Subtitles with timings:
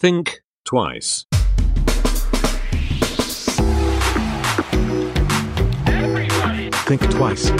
[0.00, 1.26] Think twice.
[6.86, 7.52] Think twice.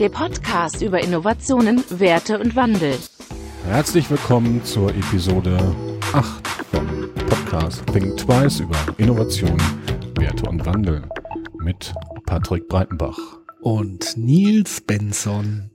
[0.00, 2.98] Der Podcast über Innovationen, Werte und Wandel.
[3.66, 5.58] Herzlich willkommen zur Episode
[6.12, 9.56] 8 vom Podcast Think Twice über Innovation,
[10.18, 11.08] Werte und Wandel
[11.62, 11.94] mit
[12.26, 13.16] Patrick Breitenbach.
[13.60, 15.70] Und Nils Benson.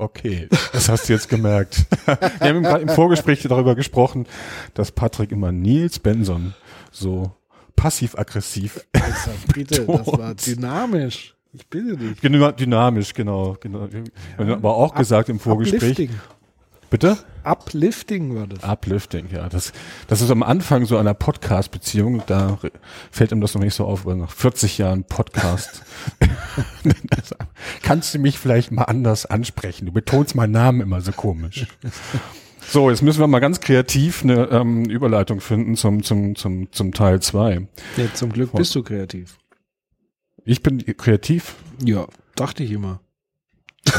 [0.00, 1.84] Okay, das hast du jetzt gemerkt.
[2.06, 4.26] Wir haben gerade im Vorgespräch darüber gesprochen,
[4.72, 6.54] dass Patrick immer Nils Benson
[6.90, 7.32] so
[7.76, 8.86] passiv-aggressiv.
[8.94, 11.34] Also, bitte, das war dynamisch.
[11.52, 12.20] Ich bitte dich.
[12.20, 13.56] Genau, Dynamisch, genau.
[13.60, 13.88] genau.
[13.90, 14.04] Wir
[14.38, 16.08] haben aber auch gesagt im Vorgespräch.
[16.90, 17.18] Bitte?
[17.44, 18.64] Uplifting war das.
[18.64, 19.48] Uplifting, ja.
[19.48, 19.72] Das,
[20.08, 22.58] das ist am Anfang so einer Podcast-Beziehung, da
[23.12, 25.84] fällt ihm das noch nicht so auf, weil nach 40 Jahren Podcast
[27.82, 29.86] kannst du mich vielleicht mal anders ansprechen.
[29.86, 31.66] Du betonst meinen Namen immer so komisch.
[32.68, 36.92] So, jetzt müssen wir mal ganz kreativ eine ähm, Überleitung finden zum, zum, zum, zum
[36.92, 37.68] Teil zwei.
[37.96, 39.38] Ja, zum Glück bist du kreativ.
[40.44, 41.54] Ich bin kreativ.
[41.84, 43.00] Ja, dachte ich immer.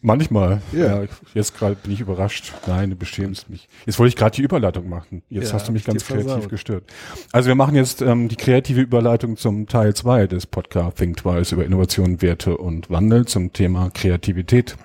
[0.00, 0.60] Manchmal.
[0.72, 1.02] Ja.
[1.02, 1.08] Ja.
[1.34, 2.52] jetzt gerade bin ich überrascht.
[2.66, 3.68] Nein, du beschämst mich.
[3.86, 5.22] Jetzt wollte ich gerade die Überleitung machen.
[5.28, 6.48] Jetzt Ja, hast du mich ganz kreativ versaut.
[6.50, 6.84] gestört.
[7.32, 11.52] Also wir machen jetzt ähm, die kreative Überleitung zum Teil zwei des Podcast Think Twice
[11.52, 14.76] über Innovation, Werte und Wandel zum Thema Kreativität.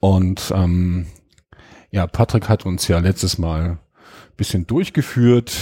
[0.00, 1.06] Und ähm,
[1.90, 3.78] ja, Patrick hat uns ja letztes Mal ein
[4.36, 5.56] bisschen durchgeführt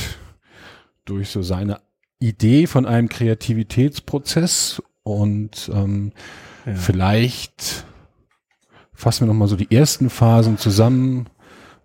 [1.05, 1.81] durch so seine
[2.19, 6.13] Idee von einem Kreativitätsprozess und ähm,
[6.67, 6.75] Ja.
[6.77, 7.85] Vielleicht
[8.95, 11.29] fassen wir nochmal so die ersten Phasen zusammen,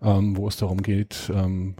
[0.02, 1.74] ähm, wo es darum geht, ähm,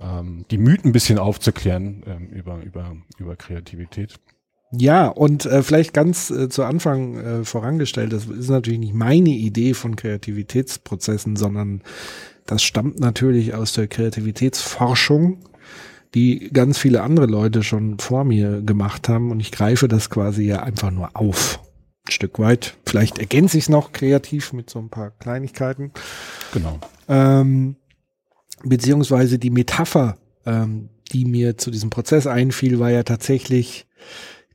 [0.00, 4.18] ähm, die Mythen ein bisschen aufzuklären ähm, über, über, über Kreativität.
[4.72, 9.30] Ja, und äh, vielleicht ganz äh, zu Anfang äh, vorangestellt, das ist natürlich nicht meine
[9.30, 11.82] Idee von Kreativitätsprozessen, sondern
[12.46, 15.38] das stammt natürlich aus der Kreativitätsforschung,
[16.14, 20.44] die ganz viele andere Leute schon vor mir gemacht haben und ich greife das quasi
[20.44, 21.60] ja einfach nur auf.
[22.06, 22.76] Ein Stück weit.
[22.84, 25.92] Vielleicht ergänze ich es noch kreativ mit so ein paar Kleinigkeiten.
[26.52, 26.78] Genau.
[27.08, 27.76] Ähm,
[28.62, 33.86] beziehungsweise die Metapher, ähm, die mir zu diesem Prozess einfiel, war ja tatsächlich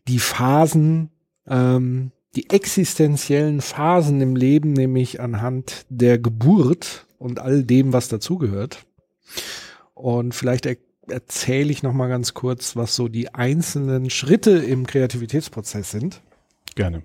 [0.07, 1.09] die Phasen,
[1.47, 8.85] ähm, die existenziellen Phasen im Leben, nämlich anhand der Geburt und all dem, was dazugehört.
[9.95, 10.77] Und vielleicht er
[11.07, 16.21] erzähle ich noch mal ganz kurz, was so die einzelnen Schritte im Kreativitätsprozess sind.
[16.75, 17.01] Gerne.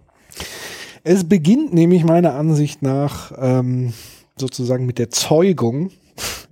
[1.02, 3.92] Es beginnt nämlich meiner Ansicht nach ähm,
[4.36, 5.90] sozusagen mit der Zeugung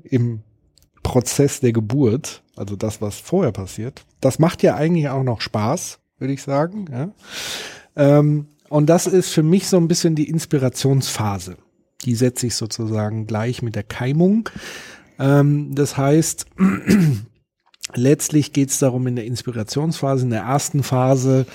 [0.04, 0.40] im
[1.02, 4.04] Prozess der Geburt, also das, was vorher passiert.
[4.20, 6.86] Das macht ja eigentlich auch noch Spaß, würde ich sagen.
[6.92, 7.10] Ja?
[7.96, 11.56] Ähm, und das ist für mich so ein bisschen die Inspirationsphase.
[12.04, 14.48] Die setze ich sozusagen gleich mit der Keimung.
[15.18, 16.46] Ähm, das heißt,
[17.94, 21.46] letztlich geht es darum, in der Inspirationsphase, in der ersten Phase,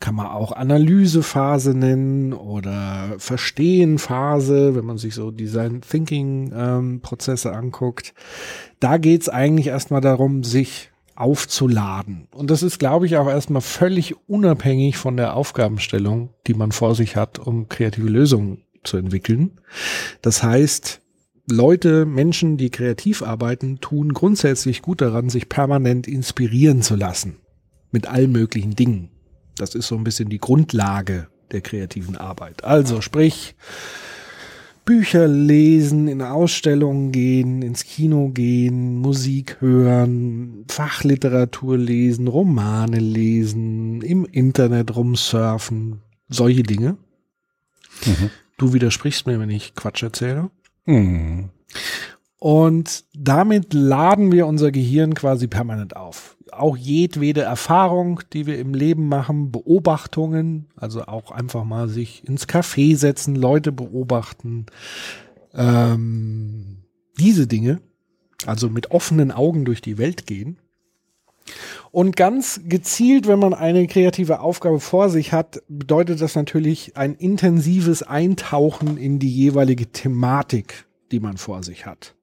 [0.00, 7.52] kann man auch Analysephase nennen oder Verstehenphase, wenn man sich so Design Thinking ähm, Prozesse
[7.52, 8.14] anguckt.
[8.80, 12.28] Da geht's eigentlich erstmal darum, sich aufzuladen.
[12.32, 16.94] Und das ist, glaube ich, auch erstmal völlig unabhängig von der Aufgabenstellung, die man vor
[16.94, 19.60] sich hat, um kreative Lösungen zu entwickeln.
[20.22, 21.02] Das heißt,
[21.50, 27.36] Leute, Menschen, die kreativ arbeiten, tun grundsätzlich gut daran, sich permanent inspirieren zu lassen.
[27.90, 29.10] Mit allen möglichen Dingen.
[29.60, 32.64] Das ist so ein bisschen die Grundlage der kreativen Arbeit.
[32.64, 33.54] Also sprich,
[34.84, 44.24] Bücher lesen, in Ausstellungen gehen, ins Kino gehen, Musik hören, Fachliteratur lesen, Romane lesen, im
[44.24, 46.96] Internet rumsurfen, solche Dinge.
[48.06, 48.30] Mhm.
[48.56, 50.50] Du widersprichst mir, wenn ich Quatsch erzähle.
[50.86, 51.50] Hm.
[52.38, 56.36] Und damit laden wir unser Gehirn quasi permanent auf.
[56.60, 62.46] Auch jedwede Erfahrung, die wir im Leben machen, Beobachtungen, also auch einfach mal sich ins
[62.46, 64.66] Café setzen, Leute beobachten,
[65.54, 66.84] ähm,
[67.18, 67.80] diese Dinge,
[68.46, 70.58] also mit offenen Augen durch die Welt gehen.
[71.90, 77.14] Und ganz gezielt, wenn man eine kreative Aufgabe vor sich hat, bedeutet das natürlich ein
[77.14, 82.14] intensives Eintauchen in die jeweilige Thematik, die man vor sich hat.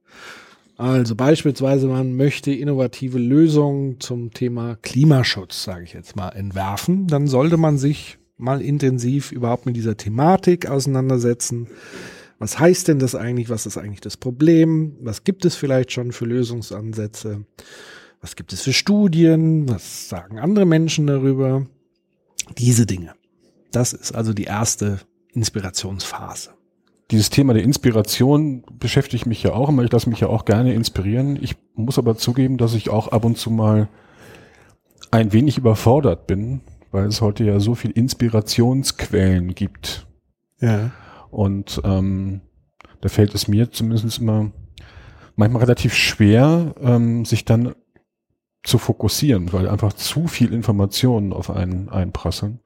[0.78, 7.08] Also beispielsweise, man möchte innovative Lösungen zum Thema Klimaschutz, sage ich jetzt mal, entwerfen.
[7.08, 11.68] Dann sollte man sich mal intensiv überhaupt mit dieser Thematik auseinandersetzen.
[12.38, 13.50] Was heißt denn das eigentlich?
[13.50, 14.96] Was ist eigentlich das Problem?
[15.02, 17.46] Was gibt es vielleicht schon für Lösungsansätze?
[18.22, 19.68] Was gibt es für Studien?
[19.68, 21.66] Was sagen andere Menschen darüber?
[22.60, 23.16] Diese Dinge.
[23.72, 25.00] Das ist also die erste
[25.34, 26.57] Inspirationsphase.
[27.12, 29.84] Dieses Thema der Inspiration beschäftigt mich ja auch immer.
[29.84, 31.42] Ich lasse mich ja auch gerne inspirieren.
[31.42, 33.88] Ich muss aber zugeben, dass ich auch ab und zu mal
[35.12, 36.62] ein wenig überfordert bin,
[36.92, 40.06] weil es heute ja so viel Inspirationsquellen gibt.
[40.60, 40.92] Ja.
[41.32, 42.42] Und ähm,
[43.02, 44.52] da fällt es mir zumindest immer
[45.36, 47.74] manchmal relativ schwer, ähm, sich dann
[48.64, 52.60] zu fokussieren, weil einfach zu viel Informationen auf einen einprasseln.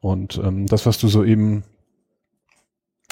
[0.00, 1.64] Und ähm, das, was du so eben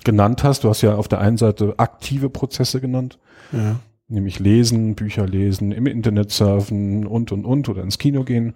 [0.05, 3.19] genannt hast, du hast ja auf der einen Seite aktive Prozesse genannt,
[3.53, 3.77] Ja.
[4.09, 8.55] nämlich lesen, Bücher lesen, im Internet surfen und und und oder ins Kino gehen.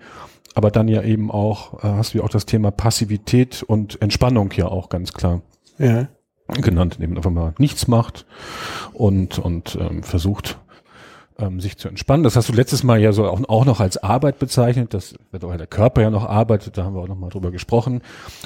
[0.55, 4.51] Aber dann ja eben auch, äh, hast du ja auch das Thema Passivität und Entspannung
[4.57, 5.41] ja auch ganz klar
[5.79, 6.09] Ja.
[6.61, 8.27] genannt, indem man einfach mal nichts macht
[8.93, 10.59] und, und ähm, versucht,
[11.39, 12.25] ähm, sich zu entspannen.
[12.25, 14.95] Das hast du letztes Mal ja so auch, auch noch als Arbeit bezeichnet.
[14.95, 17.51] Das wird auch der Körper ja noch arbeitet, da haben wir auch noch mal drüber
[17.51, 18.03] gesprochen.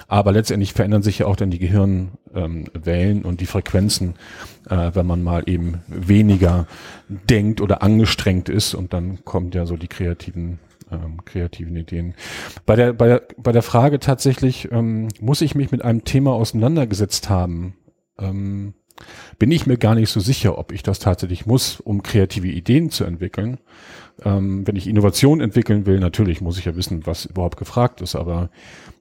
[0.08, 4.14] Aber letztendlich verändern sich ja auch dann die Gehirnwellen ähm, und die Frequenzen,
[4.68, 6.66] äh, wenn man mal eben weniger
[7.08, 10.58] denkt oder angestrengt ist und dann kommt ja so die kreativen
[10.90, 12.14] ähm, kreativen Ideen.
[12.64, 16.32] Bei der, bei der, bei der Frage tatsächlich, ähm, muss ich mich mit einem Thema
[16.32, 17.74] auseinandergesetzt haben?
[18.18, 18.74] Ähm,
[19.38, 22.90] bin ich mir gar nicht so sicher, ob ich das tatsächlich muss, um kreative Ideen
[22.90, 23.58] zu entwickeln.
[24.24, 28.16] Ähm, wenn ich Innovation entwickeln will, natürlich muss ich ja wissen, was überhaupt gefragt ist,
[28.16, 28.50] aber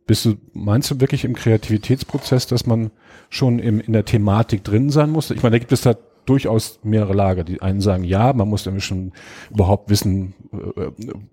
[0.07, 2.91] bist du, meinst du wirklich im Kreativitätsprozess, dass man
[3.29, 5.31] schon im, in der Thematik drin sein muss?
[5.31, 5.95] Ich meine, da gibt es da
[6.25, 7.43] durchaus mehrere Lager.
[7.43, 9.13] Die einen sagen, ja, man muss nämlich schon
[9.51, 10.91] überhaupt wissen, äh,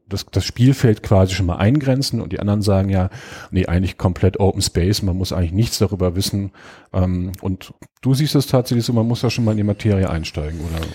[0.08, 3.10] das, das Spielfeld quasi schon mal eingrenzen und die anderen sagen ja,
[3.50, 6.52] nee, eigentlich komplett Open Space, man muss eigentlich nichts darüber wissen.
[6.92, 10.08] Ähm, und du siehst es tatsächlich so, man muss da schon mal in die Materie
[10.08, 10.86] einsteigen, oder?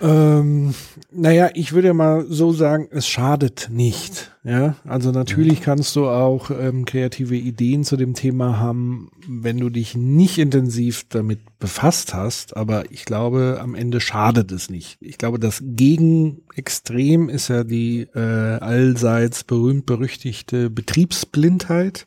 [0.00, 0.74] Ähm,
[1.10, 4.32] naja, ich würde mal so sagen, es schadet nicht.
[4.44, 9.70] Ja, also natürlich kannst du auch ähm, kreative Ideen zu dem Thema haben, wenn du
[9.70, 12.56] dich nicht intensiv damit befasst hast.
[12.56, 14.98] Aber ich glaube, am Ende schadet es nicht.
[15.00, 22.06] Ich glaube, das Gegenextrem ist ja die äh, allseits berühmt berüchtigte Betriebsblindheit.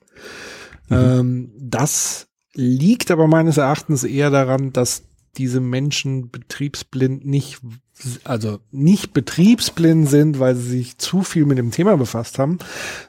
[0.92, 5.04] Ähm, das liegt aber meines Erachtens eher daran, dass
[5.38, 7.60] diese Menschen betriebsblind nicht,
[8.24, 12.58] also nicht betriebsblind sind, weil sie sich zu viel mit dem Thema befasst haben,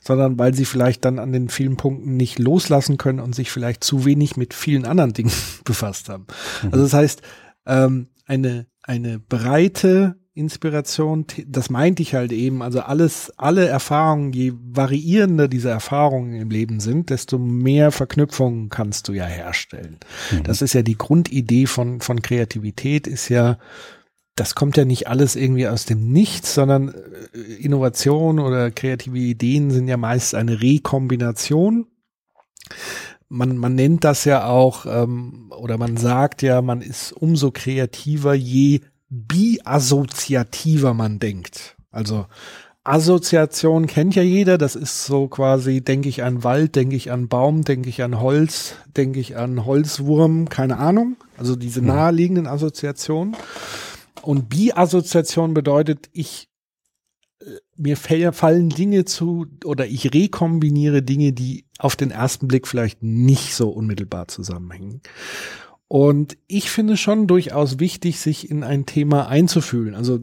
[0.01, 3.83] sondern weil sie vielleicht dann an den vielen Punkten nicht loslassen können und sich vielleicht
[3.83, 5.33] zu wenig mit vielen anderen Dingen
[5.65, 6.27] befasst haben.
[6.65, 7.23] Also das heißt,
[7.67, 14.53] ähm, eine, eine breite Inspiration, das meinte ich halt eben, also alles, alle Erfahrungen, je
[14.55, 19.99] variierender diese Erfahrungen im Leben sind, desto mehr Verknüpfungen kannst du ja herstellen.
[20.45, 23.59] Das ist ja die Grundidee von, von Kreativität, ist ja,
[24.37, 26.95] das kommt ja nicht alles irgendwie aus dem Nichts, sondern
[27.35, 31.87] äh, Innovation oder kreative Ideen sind ja meist eine Rekombination.
[33.29, 38.35] Man, man nennt das ja auch, ähm, oder man sagt ja, man ist umso kreativer,
[38.35, 38.81] je
[39.11, 41.77] biassoziativer man denkt.
[41.91, 42.27] Also
[42.83, 47.29] Assoziation kennt ja jeder, das ist so quasi, denke ich an Wald, denke ich an
[47.29, 51.17] Baum, denke ich an Holz, denke ich an Holzwurm, keine Ahnung.
[51.37, 53.37] Also diese naheliegenden Assoziationen.
[54.23, 56.49] Und Biassoziation bedeutet, ich
[57.41, 57.45] äh,
[57.77, 63.55] mir fallen Dinge zu oder ich rekombiniere Dinge, die auf den ersten Blick vielleicht nicht
[63.55, 65.03] so unmittelbar zusammenhängen.
[65.93, 69.97] Und ich finde schon durchaus wichtig, sich in ein Thema einzufühlen.
[69.97, 70.21] Also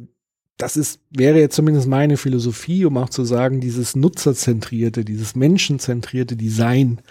[0.56, 6.38] das ist, wäre jetzt zumindest meine Philosophie, um auch zu sagen, dieses nutzerzentrierte, dieses menschenzentrierte
[6.38, 7.02] Design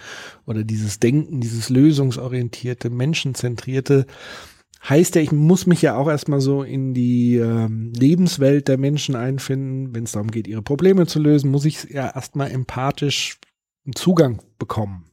[0.47, 4.07] oder dieses Denken, dieses lösungsorientierte, menschenzentrierte,
[4.89, 9.17] heißt ja, ich muss mich ja auch erstmal so in die ähm, Lebenswelt der Menschen
[9.17, 9.95] einfinden.
[9.95, 13.39] Wenn es darum geht, ihre Probleme zu lösen, muss ich ja erstmal empathisch
[13.85, 15.05] einen Zugang bekommen.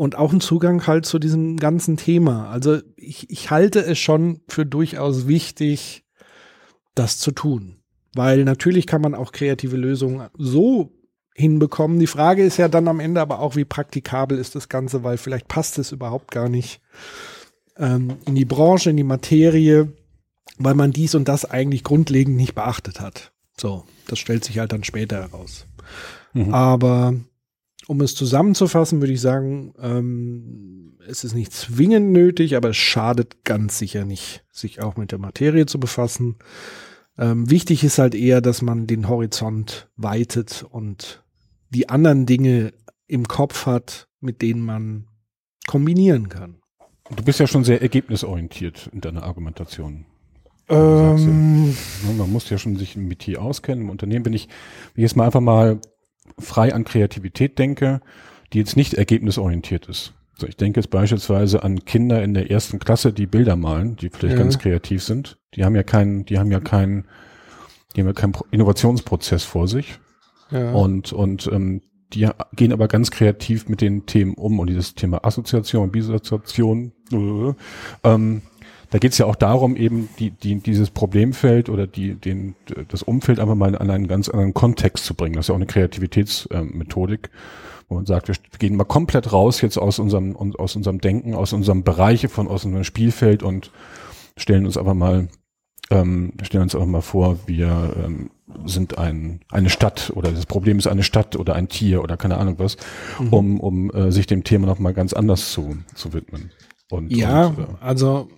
[0.00, 2.48] Und auch einen Zugang halt zu diesem ganzen Thema.
[2.48, 6.06] Also ich, ich halte es schon für durchaus wichtig,
[6.94, 7.82] das zu tun.
[8.14, 10.90] Weil natürlich kann man auch kreative Lösungen so
[11.34, 11.98] hinbekommen.
[11.98, 15.18] Die Frage ist ja dann am Ende aber auch, wie praktikabel ist das Ganze, weil
[15.18, 16.80] vielleicht passt es überhaupt gar nicht
[17.76, 19.92] ähm, in die Branche, in die Materie,
[20.56, 23.32] weil man dies und das eigentlich grundlegend nicht beachtet hat.
[23.54, 25.66] So, das stellt sich halt dann später heraus.
[26.52, 27.16] Aber
[27.90, 33.44] um es zusammenzufassen, würde ich sagen, ähm, es ist nicht zwingend nötig, aber es schadet
[33.44, 36.36] ganz sicher nicht, sich auch mit der Materie zu befassen.
[37.18, 41.24] Ähm, wichtig ist halt eher, dass man den Horizont weitet und
[41.70, 42.74] die anderen Dinge
[43.08, 45.08] im Kopf hat, mit denen man
[45.66, 46.60] kombinieren kann.
[47.16, 50.06] Du bist ja schon sehr ergebnisorientiert in deiner Argumentation.
[50.68, 51.50] Ähm,
[52.06, 53.84] Ne, Man muss ja schon sich im Metier auskennen.
[53.84, 54.48] Im Unternehmen bin ich,
[54.94, 55.80] wenn ich jetzt mal einfach mal
[56.38, 58.00] frei an Kreativität denke,
[58.52, 60.12] die jetzt nicht ergebnisorientiert ist.
[60.36, 64.08] So, ich denke jetzt beispielsweise an Kinder in der ersten Klasse, die Bilder malen, die
[64.08, 64.42] vielleicht Ja.
[64.42, 65.38] ganz kreativ sind.
[65.54, 67.04] Die haben ja keinen, die haben ja keinen,
[67.94, 69.98] die haben ja keinen Pro- Innovationsprozess vor sich.
[70.50, 70.72] Ja.
[70.72, 71.82] Und, und ähm,
[72.12, 77.52] die gehen aber ganz kreativ mit den Themen um und dieses Thema Assoziation, Bissoziation, äh,
[78.02, 78.42] ähm,
[78.90, 82.56] da geht es ja auch darum, eben die, die, dieses Problemfeld oder die, den,
[82.88, 85.36] das Umfeld einfach mal an einen ganz anderen Kontext zu bringen.
[85.36, 87.30] Das ist ja auch eine Kreativitätsmethodik,
[87.88, 91.52] wo man sagt, wir gehen mal komplett raus jetzt aus unserem, aus unserem Denken, aus
[91.52, 93.70] unserem Bereiche von, aus unserem Spielfeld und
[94.36, 95.28] stellen uns einfach mal
[95.90, 98.30] ähm, stellen uns einfach mal vor, wir ähm,
[98.64, 102.38] sind ein, eine Stadt oder das Problem ist eine Stadt oder ein Tier oder keine
[102.38, 102.76] Ahnung was,
[103.30, 106.50] um, um äh, sich dem Thema nochmal ganz anders zu, zu widmen.
[106.90, 108.28] Und, Ja, und, äh, also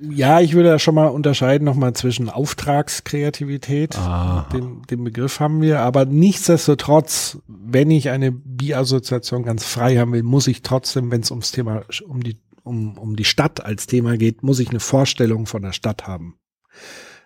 [0.00, 4.48] ja, ich würde da schon mal unterscheiden nochmal zwischen Auftragskreativität, Aha.
[4.52, 10.22] den, den Begriff haben wir, aber nichtsdestotrotz, wenn ich eine Bi-Assoziation ganz frei haben will,
[10.22, 14.16] muss ich trotzdem, wenn es ums Thema, um die, um, um die Stadt als Thema
[14.16, 16.38] geht, muss ich eine Vorstellung von der Stadt haben.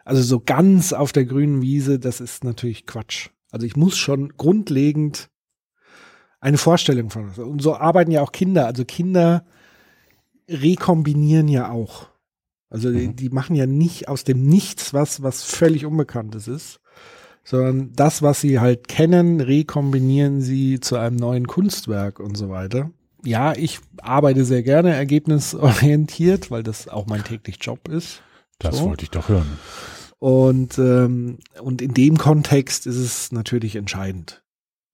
[0.04, 3.30] Also so ganz auf der grünen Wiese, das ist natürlich Quatsch.
[3.50, 5.30] Also ich muss schon grundlegend
[6.40, 7.30] eine Vorstellung von.
[7.30, 8.66] Und so arbeiten ja auch Kinder.
[8.66, 9.44] Also Kinder
[10.48, 12.09] rekombinieren ja auch.
[12.70, 13.16] Also die, Mhm.
[13.16, 16.80] die machen ja nicht aus dem Nichts was, was völlig Unbekanntes ist,
[17.44, 22.90] sondern das, was sie halt kennen, rekombinieren sie zu einem neuen Kunstwerk und so weiter.
[23.24, 28.22] Ja, ich arbeite sehr gerne ergebnisorientiert, weil das auch mein täglich Job ist.
[28.58, 28.84] das so.
[28.86, 29.58] wollte ich doch hören.
[30.18, 34.42] Und, ähm, und in dem Kontext ist es natürlich entscheidend.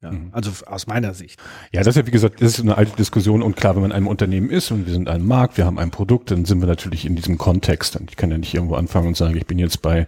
[0.02, 0.28] Ja, Mhm.
[0.32, 1.40] Also aus meiner Sicht.
[1.72, 3.90] Ja, das ist ja wie gesagt, das ist eine alte Diskussion und klar, wenn man
[3.90, 6.60] in einem Unternehmen ist und wir sind ein Markt, wir haben ein Produkt, dann sind
[6.60, 7.96] wir natürlich in diesem Kontext.
[7.96, 10.06] Und ich kann ja nicht irgendwo anfangen und sagen, ich bin jetzt bei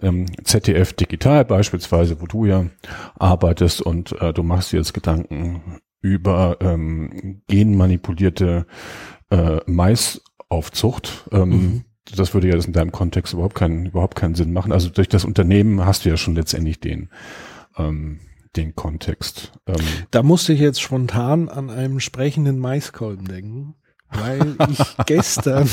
[0.00, 2.66] ähm, ZDF Digital beispielsweise, wo du ja
[3.18, 8.66] arbeitest und äh, du machst dir jetzt Gedanken über ähm, genmanipulierte
[9.30, 11.28] äh, Maisaufzucht.
[11.32, 11.84] Ähm, Mhm.
[12.16, 14.72] Das würde ja das in deinem Kontext überhaupt keinen, überhaupt keinen Sinn machen.
[14.72, 17.08] Also durch das Unternehmen hast du ja schon letztendlich den,
[17.76, 18.18] ähm,
[18.56, 19.52] den Kontext.
[19.66, 19.76] Ähm,
[20.10, 23.74] Da musste ich jetzt spontan an einen sprechenden Maiskolben denken,
[24.12, 25.68] weil ich gestern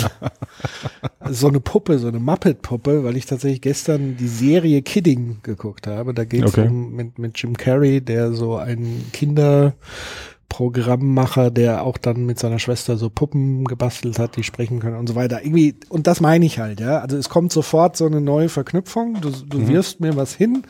[1.30, 6.14] so eine Puppe, so eine Muppet-Puppe, weil ich tatsächlich gestern die Serie Kidding geguckt habe.
[6.14, 6.68] Da geht es Okay.
[6.68, 12.96] um mit, mit Jim Carrey, der so ein Kinderprogrammmacher, der auch dann mit seiner Schwester
[12.98, 15.44] so Puppen gebastelt hat, die sprechen können und so weiter.
[15.44, 17.00] Irgendwie, und das meine ich halt, ja.
[17.00, 19.20] Also es kommt sofort so eine neue Verknüpfung.
[19.22, 19.68] Du, du Mhm.
[19.68, 20.64] wirfst mir was hin.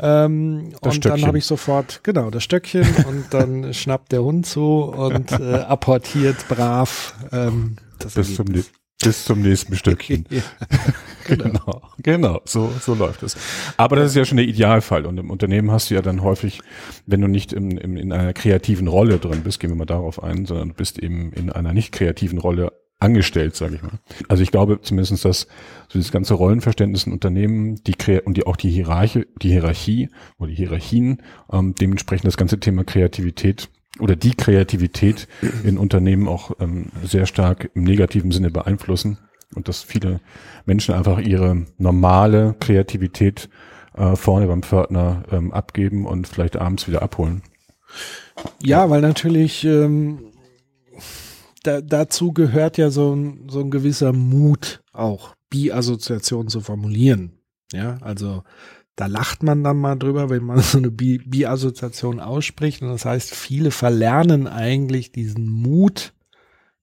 [0.00, 1.26] Ähm, und dann Stöckchen.
[1.26, 6.36] habe ich sofort, genau, das Stöckchen und dann schnappt der Hund zu und äh, apportiert
[6.48, 10.26] brav ähm, das bis, zum, bis zum nächsten Stückchen.
[10.30, 10.42] Ja,
[11.36, 13.36] Genau, genau, so, so läuft es.
[13.76, 15.04] Aber das ist ja schon der Idealfall.
[15.04, 16.60] Und im Unternehmen hast du ja dann häufig,
[17.06, 20.22] wenn du nicht im, im, in einer kreativen Rolle drin bist, gehen wir mal darauf
[20.22, 23.98] ein, sondern du bist eben in einer nicht kreativen Rolle angestellt, sage ich mal.
[24.28, 28.56] Also ich glaube zumindest, dass so dieses ganze Rollenverständnis in Unternehmen, die und die auch
[28.56, 33.68] die Hierarchie, die Hierarchie oder die Hierarchien, ähm, dementsprechend das ganze Thema Kreativität
[34.00, 35.28] oder die Kreativität
[35.64, 39.18] in Unternehmen auch ähm, sehr stark im negativen Sinne beeinflussen
[39.54, 40.20] und dass viele
[40.66, 43.48] Menschen einfach ihre normale Kreativität
[43.96, 47.42] äh, vorne beim Pförtner ähm, abgeben und vielleicht abends wieder abholen.
[48.62, 50.27] ja, weil natürlich ähm,
[51.68, 57.32] da, dazu gehört ja so ein, so ein gewisser Mut auch, Bi-Assoziation zu formulieren.
[57.72, 58.42] Ja, also
[58.96, 62.80] da lacht man dann mal drüber, wenn man so eine Bi- Bi-Assoziation ausspricht.
[62.82, 66.14] Und das heißt, viele verlernen eigentlich diesen Mut,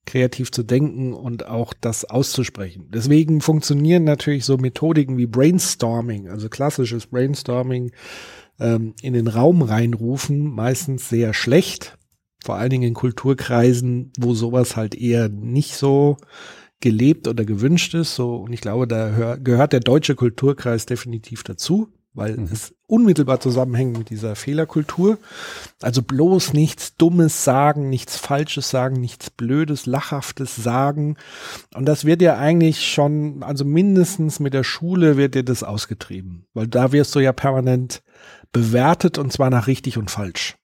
[0.06, 2.88] kreativ zu denken und auch das auszusprechen.
[2.94, 7.90] Deswegen funktionieren natürlich so Methodiken wie Brainstorming, also klassisches Brainstorming
[8.60, 11.98] ähm, in den Raum reinrufen, meistens sehr schlecht.
[12.44, 16.16] Vor allen Dingen in Kulturkreisen, wo sowas halt eher nicht so
[16.80, 18.14] gelebt oder gewünscht ist.
[18.14, 22.48] So, und ich glaube, da hör, gehört der deutsche Kulturkreis definitiv dazu, weil Mhm.
[22.52, 25.18] es unmittelbar zusammenhängt mit dieser Fehlerkultur.
[25.82, 31.16] Also bloß nichts Dummes sagen, nichts Falsches sagen, nichts Blödes, Lachhaftes sagen.
[31.74, 36.46] Und das wird ja eigentlich schon, also mindestens mit der Schule wird dir das ausgetrieben,
[36.54, 38.02] weil da wirst du ja permanent
[38.52, 40.56] bewertet und zwar nach richtig und falsch.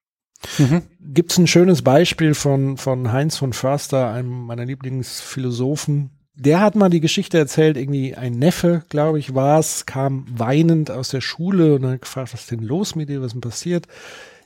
[1.00, 6.10] Gibt's ein schönes Beispiel von, von Heinz von Förster, einem meiner Lieblingsphilosophen.
[6.34, 10.90] Der hat mal die Geschichte erzählt, irgendwie ein Neffe, glaube ich, war es, kam weinend
[10.90, 13.40] aus der Schule und hat gefragt, was ist denn los mit dir, was ist denn
[13.42, 13.86] passiert?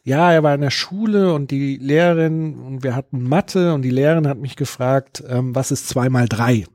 [0.03, 3.91] Ja, er war in der Schule und die Lehrerin, und wir hatten Mathe und die
[3.91, 6.67] Lehrerin hat mich gefragt, ähm, was ist zwei mal drei?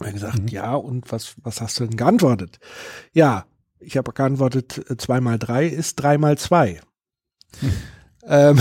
[0.00, 0.48] Er hat gesagt, Mhm.
[0.48, 2.58] ja, und was, was hast du denn geantwortet?
[3.12, 3.46] Ja,
[3.80, 6.80] ich habe geantwortet, äh, zwei mal drei ist drei mal zwei.
[8.28, 8.58] Ähm,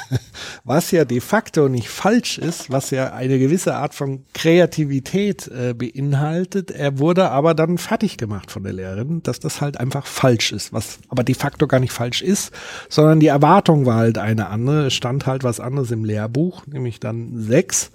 [0.64, 5.74] was ja de facto nicht falsch ist, was ja eine gewisse Art von Kreativität äh,
[5.74, 6.70] beinhaltet.
[6.70, 10.72] Er wurde aber dann fertig gemacht von der Lehrerin, dass das halt einfach falsch ist,
[10.72, 12.52] was aber de facto gar nicht falsch ist,
[12.88, 14.90] sondern die Erwartung war halt eine andere.
[14.90, 17.90] Stand halt was anderes im Lehrbuch, nämlich dann sechs.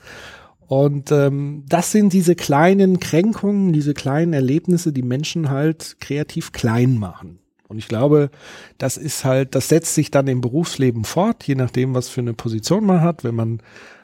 [0.68, 7.00] Und ähm, das sind diese kleinen Kränkungen, diese kleinen Erlebnisse, die Menschen halt kreativ klein
[7.00, 7.39] machen.
[7.69, 8.31] Und ich glaube,
[8.79, 12.33] das ist halt, das setzt sich dann im Berufsleben fort, je nachdem, was für eine
[12.33, 13.61] Position man hat, wenn man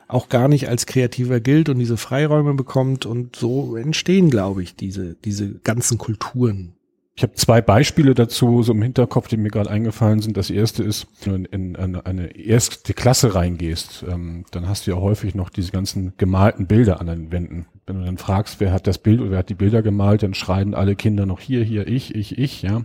[0.08, 3.08] auch gar nicht als Kreativer gilt und diese Freiräume bekommt.
[3.08, 6.75] Und so entstehen, glaube ich, diese, diese ganzen Kulturen.
[7.16, 10.36] Ich habe zwei Beispiele dazu, so im Hinterkopf, die mir gerade eingefallen sind.
[10.36, 14.92] Das erste ist, wenn du in eine, eine erste Klasse reingehst, ähm, dann hast du
[14.92, 18.72] ja häufig noch diese ganzen gemalten Bilder an den Wänden wenn du dann fragst, wer
[18.72, 21.64] hat das Bild oder wer hat die Bilder gemalt, dann schreien alle Kinder noch hier,
[21.64, 22.82] hier, ich, ich, ich, ja.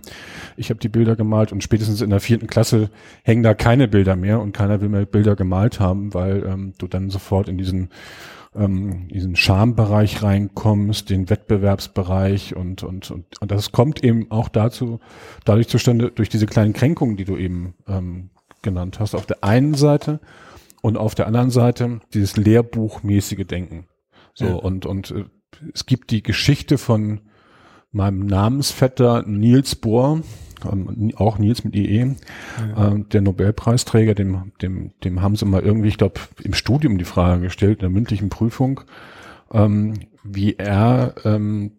[0.56, 2.90] Ich habe die Bilder gemalt und spätestens in der vierten Klasse
[3.22, 6.86] hängen da keine Bilder mehr und keiner will mehr Bilder gemalt haben, weil ähm, du
[6.86, 7.88] dann sofort in diesen
[8.54, 15.00] ähm, diesen Schambereich reinkommst, den Wettbewerbsbereich und, und, und, und das kommt eben auch dazu,
[15.44, 18.30] dadurch zustande, durch diese kleinen Kränkungen, die du eben ähm,
[18.62, 20.20] genannt hast, auf der einen Seite
[20.82, 23.86] und auf der anderen Seite dieses lehrbuchmäßige Denken.
[24.34, 24.54] So, ja.
[24.54, 25.24] und, und äh,
[25.72, 27.20] es gibt die Geschichte von
[27.92, 30.22] meinem Namensvetter Niels Bohr,
[30.64, 32.16] ähm, auch Nils mit IE,
[32.76, 32.94] ja.
[32.94, 37.04] äh, der Nobelpreisträger, dem, dem, dem haben sie mal irgendwie, ich glaube, im Studium die
[37.04, 38.80] Frage gestellt, in der mündlichen Prüfung,
[39.52, 41.72] ähm, wie er ähm,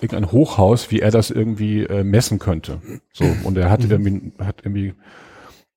[0.00, 2.80] irgendein Hochhaus, wie er das irgendwie äh, messen könnte.
[3.12, 3.90] So, und er hat mhm.
[3.90, 4.94] irgendwie, hat irgendwie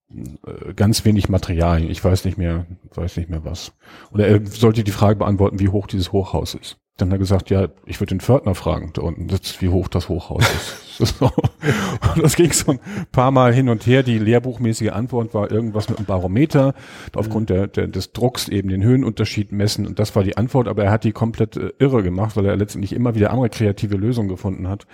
[0.09, 1.89] äh, ganz wenig Materialien.
[1.89, 3.73] Ich weiß nicht mehr, weiß nicht mehr was.
[4.11, 6.77] Oder er sollte die Frage beantworten, wie hoch dieses Hochhaus ist.
[6.97, 9.27] Dann hat er gesagt, ja, ich würde den Pförtner fragen da unten,
[9.59, 10.87] wie hoch das Hochhaus ist.
[11.21, 12.79] Und das ging so ein
[13.11, 14.03] paar Mal hin und her.
[14.03, 16.73] Die lehrbuchmäßige Antwort war irgendwas mit einem Barometer,
[17.15, 19.85] aufgrund der, der, des Drucks eben den Höhenunterschied messen.
[19.85, 22.55] Und das war die Antwort, aber er hat die komplett äh, irre gemacht, weil er
[22.55, 24.87] letztendlich immer wieder andere kreative Lösungen gefunden hat,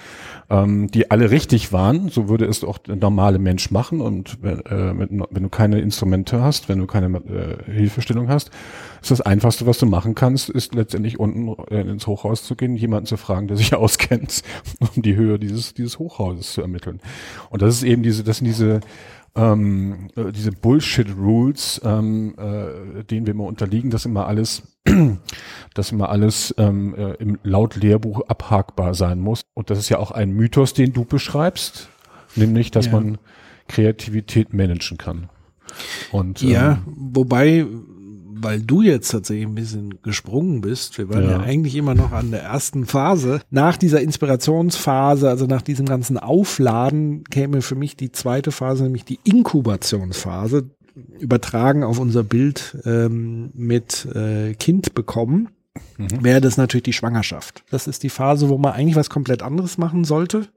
[0.50, 2.10] ähm, die alle richtig waren.
[2.10, 4.02] So würde es auch der normale Mensch machen.
[4.02, 8.52] Und äh, wenn, wenn du keine Instrumente hast, wenn du keine äh, Hilfestellung hast,
[9.04, 12.76] ist das Einfachste, was du machen kannst, ist letztendlich unten äh, ins Hochhaus zu gehen,
[12.76, 14.44] jemanden zu fragen, der sich auskennt,
[14.80, 17.02] um die Höhe dieses, dieses Hochhauses zu ermitteln.
[17.50, 18.80] Und das ist eben diese, das sind diese,
[19.36, 24.64] ähm, äh, diese Bullshit-Rules, ähm, äh, denen wir immer unterliegen, dass immer alles,
[25.74, 29.42] dass immer alles ähm, äh, im laut Lehrbuch abhakbar sein muss.
[29.54, 31.90] Und das ist ja auch ein Mythos, den du beschreibst,
[32.36, 32.94] nämlich, dass ja.
[32.94, 33.18] man
[33.68, 35.30] Kreativität managen kann.
[36.12, 37.66] Und, ja, ähm, wobei
[38.44, 40.98] weil du jetzt tatsächlich ein bisschen gesprungen bist.
[40.98, 41.32] Wir waren ja.
[41.32, 41.40] ja.
[41.40, 43.42] eigentlich immer noch an der ersten Phase.
[43.50, 49.06] Nach dieser Inspirationsphase, also nach diesem ganzen Aufladen, käme für mich die zweite Phase, nämlich
[49.06, 50.70] die Inkubationsphase,
[51.20, 55.50] übertragen auf unser Bild ähm, mit äh, Kind bekommen.
[55.98, 56.24] Mhm.
[56.24, 57.64] Wäre das natürlich die Schwangerschaft.
[57.72, 60.48] Das ist die Phase, wo man eigentlich was komplett anderes machen sollte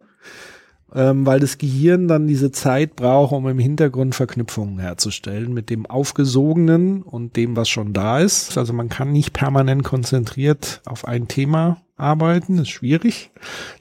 [0.96, 5.84] ähm, weil das Gehirn dann diese Zeit braucht, um im Hintergrund Verknüpfungen herzustellen mit dem
[5.84, 8.56] Aufgesogenen und dem, was schon da ist.
[8.56, 13.30] Also man kann nicht permanent konzentriert auf ein Thema arbeiten, ist schwierig.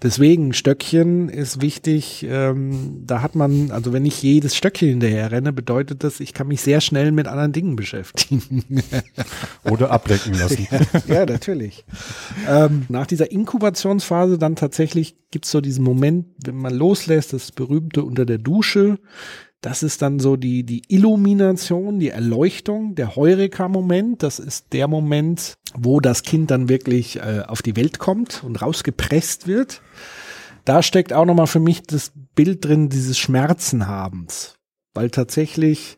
[0.02, 2.26] Deswegen Stöckchen ist wichtig.
[2.28, 6.48] Ähm, da hat man, also wenn ich jedes Stöckchen hinterher renne, bedeutet das, ich kann
[6.48, 8.64] mich sehr schnell mit anderen Dingen beschäftigen.
[9.70, 10.68] Oder ablenken lassen.
[11.08, 11.86] ja, natürlich.
[12.48, 18.04] Ähm, nach dieser Inkubationsphase dann tatsächlich gibt's so diesen Moment, wenn man loslässt, das berühmte
[18.04, 18.98] unter der Dusche.
[19.62, 24.22] Das ist dann so die, die Illumination, die Erleuchtung, der Heureka-Moment.
[24.22, 28.62] Das ist der Moment, wo das Kind dann wirklich äh, auf die Welt kommt und
[28.62, 29.82] rausgepresst wird.
[30.66, 34.56] Da steckt auch nochmal für mich das Bild drin dieses Schmerzenhabens.
[34.94, 35.98] Weil tatsächlich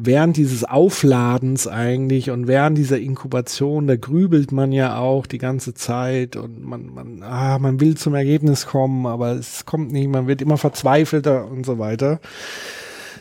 [0.00, 5.74] während dieses Aufladens eigentlich und während dieser Inkubation, da grübelt man ja auch die ganze
[5.74, 10.28] Zeit und man, man, ah, man will zum Ergebnis kommen, aber es kommt nicht, man
[10.28, 12.20] wird immer verzweifelter und so weiter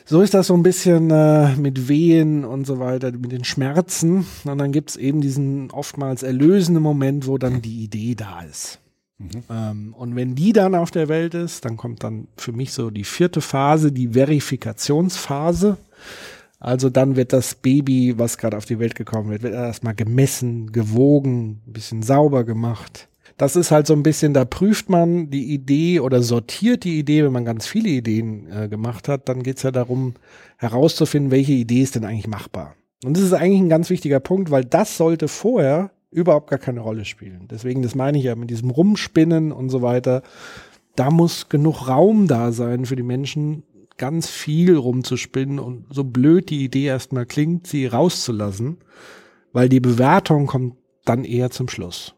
[0.09, 4.25] so ist das so ein bisschen äh, mit Wehen und so weiter, mit den Schmerzen.
[4.45, 8.79] Und dann gibt's eben diesen oftmals erlösenden Moment, wo dann die Idee da ist.
[9.17, 9.29] Mhm.
[9.49, 12.89] Ähm, und wenn die dann auf der Welt ist, dann kommt dann für mich so
[12.89, 15.75] die vierte Phase, die Verifikationsphase.
[16.59, 20.71] Also dann wird das Baby, was gerade auf die Welt gekommen wird, wird erstmal gemessen,
[20.71, 25.53] gewogen, ein bisschen sauber gemacht das ist halt so ein bisschen, da prüft man die
[25.53, 29.61] Idee oder sortiert die Idee, wenn man ganz viele Ideen äh, gemacht hat, dann geht's
[29.61, 30.15] ja darum,
[30.57, 32.75] herauszufinden, welche Idee ist denn eigentlich machbar.
[33.05, 36.79] Und das ist eigentlich ein ganz wichtiger Punkt, weil das sollte vorher überhaupt gar keine
[36.79, 37.47] Rolle spielen.
[37.51, 40.23] Deswegen, das meine ich ja mit diesem Rumspinnen und so weiter.
[40.95, 43.61] Da muss genug Raum da sein für die Menschen,
[43.97, 48.77] ganz viel rumzuspinnen und so blöd die Idee erstmal klingt, sie rauszulassen,
[49.53, 52.13] weil die Bewertung kommt dann eher zum Schluss.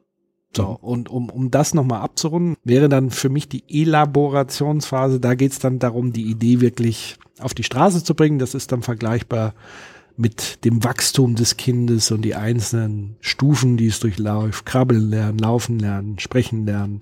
[0.56, 0.76] So, mhm.
[0.82, 5.80] und um, um das nochmal abzurunden, wäre dann für mich die Elaborationsphase, da geht's dann
[5.80, 8.40] darum, die Idee wirklich auf die Straße zu bringen.
[8.40, 9.54] Das ist dann vergleichbar
[10.20, 15.80] mit dem Wachstum des Kindes und die einzelnen Stufen, die es durchläuft, krabbeln lernen, laufen
[15.80, 17.02] lernen, sprechen lernen.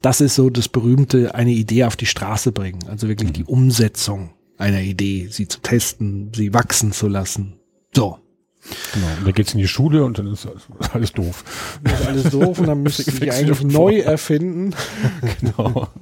[0.00, 2.80] Das ist so das berühmte, eine Idee auf die Straße bringen.
[2.88, 7.54] Also wirklich die Umsetzung einer Idee, sie zu testen, sie wachsen zu lassen.
[7.94, 8.18] So.
[8.94, 9.06] Genau.
[9.18, 10.48] Und dann geht's in die Schule und dann ist
[10.92, 11.44] alles doof.
[11.82, 14.74] Das ist alles doof und dann müsste ich eigentlich neu erfinden.
[15.40, 15.88] genau.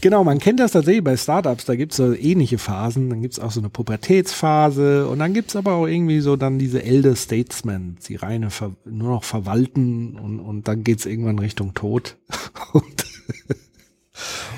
[0.00, 3.52] Genau, man kennt das tatsächlich bei Startups, da gibt's so ähnliche Phasen, dann gibt's auch
[3.52, 8.16] so eine Pubertätsphase und dann gibt's aber auch irgendwie so dann diese Elder Statesmen, die
[8.16, 12.16] reine Ver nur noch verwalten und, und dann geht's irgendwann Richtung Tod
[12.72, 13.04] und,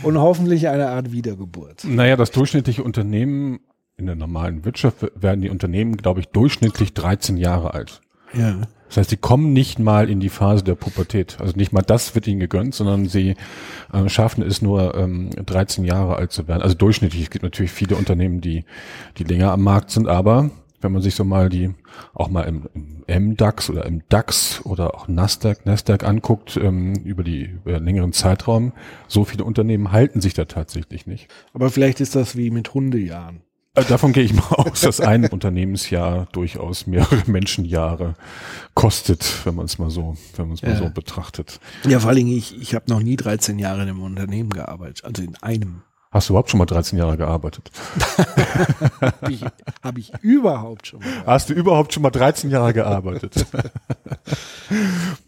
[0.02, 1.84] und hoffentlich eine Art Wiedergeburt.
[1.84, 3.60] Naja, das durchschnittliche Unternehmen
[3.96, 8.00] in der normalen Wirtschaft werden die Unternehmen, glaube ich, durchschnittlich 13 Jahre alt.
[8.32, 8.62] Ja.
[8.94, 11.38] Das heißt, sie kommen nicht mal in die Phase der Pubertät.
[11.40, 13.34] Also nicht mal das wird ihnen gegönnt, sondern sie
[13.92, 16.62] äh, schaffen es nur ähm, 13 Jahre alt zu werden.
[16.62, 17.24] Also durchschnittlich.
[17.24, 18.64] Es gibt natürlich viele Unternehmen, die,
[19.18, 21.74] die länger am Markt sind, aber wenn man sich so mal die
[22.12, 22.68] auch mal im,
[23.08, 27.86] im MDAX oder im DAX oder auch Nasdaq, Nasdaq anguckt ähm, über die über einen
[27.86, 28.72] längeren Zeitraum,
[29.08, 31.26] so viele Unternehmen halten sich da tatsächlich nicht.
[31.52, 33.40] Aber vielleicht ist das wie mit Hundejahren.
[33.74, 38.14] Äh, davon gehe ich mal aus, dass ein Unternehmensjahr durchaus mehrere Menschenjahre
[38.74, 40.78] kostet, wenn man es mal so, wenn man es mal ja.
[40.78, 41.60] so betrachtet.
[41.84, 45.22] Ja, vor allem ich, ich habe noch nie 13 Jahre in einem Unternehmen gearbeitet, also
[45.22, 45.82] in einem.
[46.14, 47.72] Hast du überhaupt schon mal 13 Jahre gearbeitet?
[49.00, 49.44] habe ich,
[49.82, 51.06] hab ich überhaupt schon mal.
[51.06, 51.26] Gearbeitet.
[51.26, 53.34] Hast du überhaupt schon mal 13 Jahre gearbeitet?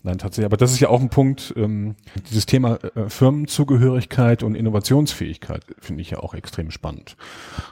[0.05, 0.47] Nein, tatsächlich.
[0.47, 1.97] Aber das ist ja auch ein Punkt, ähm,
[2.31, 7.17] dieses Thema äh, Firmenzugehörigkeit und Innovationsfähigkeit finde ich ja auch extrem spannend.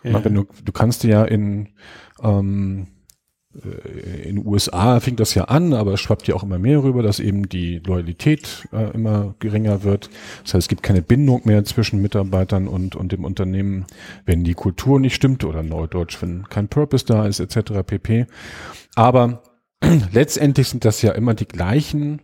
[0.02, 0.24] Ja.
[0.24, 1.68] Wenn du, du kannst ja in
[2.20, 3.03] ähm, äh,
[3.54, 7.02] in den USA fing das ja an, aber es schwappt ja auch immer mehr rüber,
[7.02, 10.10] dass eben die Loyalität äh, immer geringer wird.
[10.42, 13.86] Das heißt, es gibt keine Bindung mehr zwischen Mitarbeitern und, und dem Unternehmen,
[14.26, 17.84] wenn die Kultur nicht stimmt oder neudeutsch, wenn kein Purpose da ist, etc.
[17.86, 18.26] pp.
[18.96, 19.42] Aber
[20.12, 22.22] letztendlich sind das ja immer die gleichen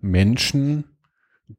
[0.00, 0.84] Menschen,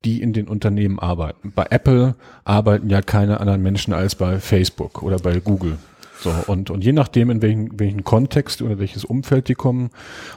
[0.05, 1.51] die in den Unternehmen arbeiten.
[1.55, 5.77] Bei Apple arbeiten ja keine anderen Menschen als bei Facebook oder bei Google.
[6.21, 9.89] So, und, und je nachdem, in welchen, welchen Kontext oder welches Umfeld die kommen,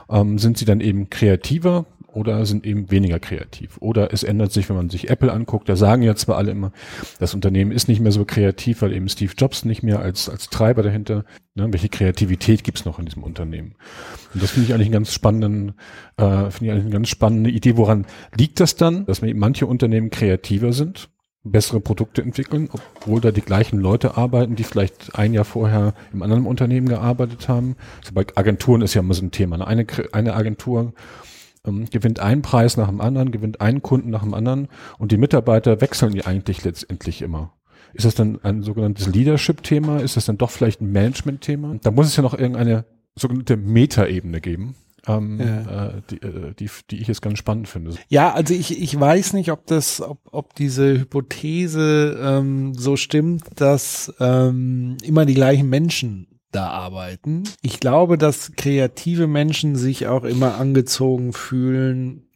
[0.09, 3.77] ähm, sind sie dann eben kreativer oder sind eben weniger kreativ.
[3.79, 6.71] Oder es ändert sich, wenn man sich Apple anguckt, da sagen ja zwar alle immer,
[7.19, 10.49] das Unternehmen ist nicht mehr so kreativ, weil eben Steve Jobs nicht mehr als, als
[10.49, 13.75] Treiber dahinter, ne, welche Kreativität gibt's noch in diesem Unternehmen?
[14.33, 15.73] Und das finde ich eigentlich einen ganz spannenden,
[16.17, 17.77] äh, finde ich eigentlich eine ganz spannende Idee.
[17.77, 18.05] Woran
[18.37, 21.09] liegt das dann, dass manche Unternehmen kreativer sind
[21.43, 26.21] bessere Produkte entwickeln, obwohl da die gleichen Leute arbeiten, die vielleicht ein Jahr vorher im
[26.21, 27.75] anderen Unternehmen gearbeitet haben.
[27.99, 29.65] Also bei Agenturen ist ja immer so ein Thema.
[29.67, 30.93] Eine, eine Agentur
[31.65, 35.17] ähm, gewinnt einen Preis nach dem anderen, gewinnt einen Kunden nach dem anderen und die
[35.17, 37.53] Mitarbeiter wechseln die eigentlich letztendlich immer.
[37.93, 39.99] Ist das dann ein sogenanntes Leadership-Thema?
[39.99, 41.77] Ist das dann doch vielleicht ein Management-Thema?
[41.83, 44.75] Da muss es ja noch irgendeine sogenannte Meta-Ebene geben
[45.07, 45.87] ähm, ja.
[45.87, 47.95] äh, die, äh, die, die ich jetzt ganz spannend finde.
[48.09, 53.43] Ja, also ich, ich weiß nicht, ob das, ob, ob diese Hypothese ähm, so stimmt,
[53.55, 57.43] dass ähm, immer die gleichen Menschen da arbeiten.
[57.61, 62.29] Ich glaube, dass kreative Menschen sich auch immer angezogen fühlen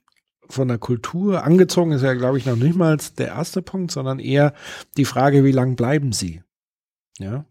[0.50, 1.44] von der Kultur.
[1.44, 4.54] Angezogen ist ja, glaube ich, noch nicht mal der erste Punkt, sondern eher
[4.98, 6.42] die Frage, wie lang bleiben sie?
[7.20, 7.46] Ja.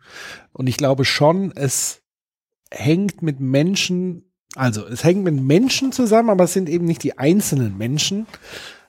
[0.53, 2.03] Und ich glaube schon, es
[2.71, 4.26] hängt mit Menschen
[4.57, 8.27] also, es hängt mit Menschen zusammen, aber es sind eben nicht die einzelnen Menschen,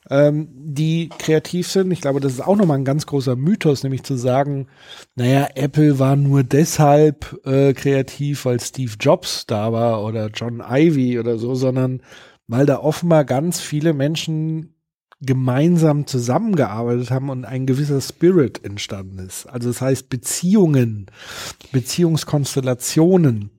[0.09, 1.91] ähm, die kreativ sind.
[1.91, 4.67] Ich glaube, das ist auch nochmal ein ganz großer Mythos, nämlich zu sagen,
[5.15, 11.19] naja, Apple war nur deshalb äh, kreativ, weil Steve Jobs da war oder John Ivy
[11.19, 12.01] oder so, sondern
[12.47, 14.73] weil da offenbar ganz viele Menschen
[15.19, 19.47] gemeinsam zusammengearbeitet haben und ein gewisser Spirit entstanden ist.
[19.47, 21.07] Also das heißt Beziehungen,
[21.71, 23.56] Beziehungskonstellationen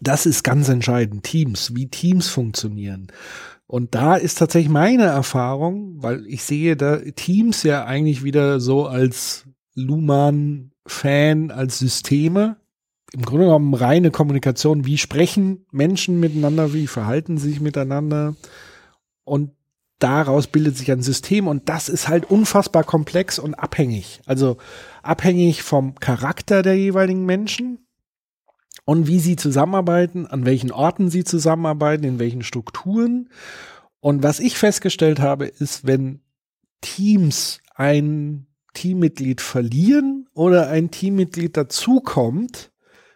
[0.00, 1.24] das ist ganz entscheidend.
[1.24, 3.08] Teams, wie Teams funktionieren.
[3.66, 8.86] Und da ist tatsächlich meine Erfahrung, weil ich sehe da Teams ja eigentlich wieder so
[8.86, 12.56] als Luhmann-Fan, als Systeme.
[13.12, 14.84] Im Grunde genommen reine Kommunikation.
[14.84, 16.72] Wie sprechen Menschen miteinander?
[16.72, 18.36] Wie verhalten sie sich miteinander?
[19.24, 19.52] Und
[20.02, 24.20] daraus bildet sich ein System und das ist halt unfassbar komplex und abhängig.
[24.26, 24.56] Also
[25.02, 27.81] abhängig vom Charakter der jeweiligen Menschen,
[28.84, 33.28] und wie sie zusammenarbeiten, an welchen Orten sie zusammenarbeiten, in welchen Strukturen.
[34.00, 36.20] Und was ich festgestellt habe, ist, wenn
[36.80, 42.72] Teams ein Teammitglied verlieren oder ein Teammitglied dazukommt,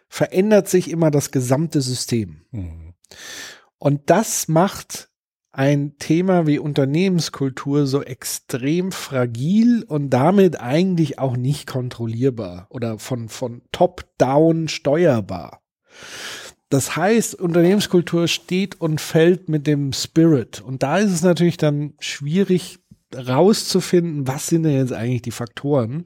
[0.07, 2.41] verändert sich immer das gesamte System.
[2.51, 2.93] Mhm.
[3.77, 5.09] Und das macht
[5.57, 13.27] ein Thema wie Unternehmenskultur so extrem fragil und damit eigentlich auch nicht kontrollierbar oder von,
[13.27, 15.63] von top-down steuerbar.
[16.69, 20.61] Das heißt, Unternehmenskultur steht und fällt mit dem Spirit.
[20.61, 22.77] Und da ist es natürlich dann schwierig
[23.15, 26.05] rauszufinden, was sind denn jetzt eigentlich die Faktoren.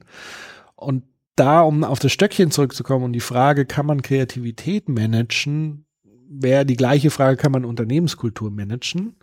[0.76, 1.02] Und
[1.36, 5.84] da, um auf das Stöckchen zurückzukommen und die Frage, kann man Kreativität managen,
[6.32, 9.16] wäre die gleiche Frage, kann man Unternehmenskultur managen?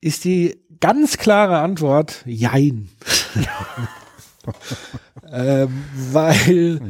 [0.00, 2.88] Ist die ganz klare Antwort Jein.
[5.32, 6.80] ähm, weil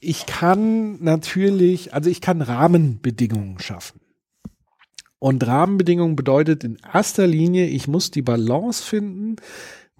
[0.00, 4.00] ich kann natürlich, also ich kann Rahmenbedingungen schaffen.
[5.18, 9.36] Und Rahmenbedingungen bedeutet in erster Linie, ich muss die Balance finden,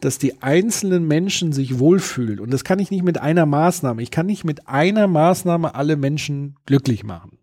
[0.01, 2.41] dass die einzelnen Menschen sich wohlfühlen.
[2.41, 4.03] Und das kann ich nicht mit einer Maßnahme.
[4.03, 7.40] Ich kann nicht mit einer Maßnahme alle Menschen glücklich machen.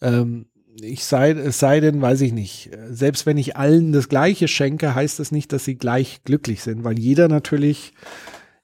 [0.00, 0.46] Ähm,
[0.80, 4.94] ich sei, es sei denn, weiß ich nicht, selbst wenn ich allen das Gleiche schenke,
[4.94, 7.94] heißt das nicht, dass sie gleich glücklich sind, weil jeder natürlich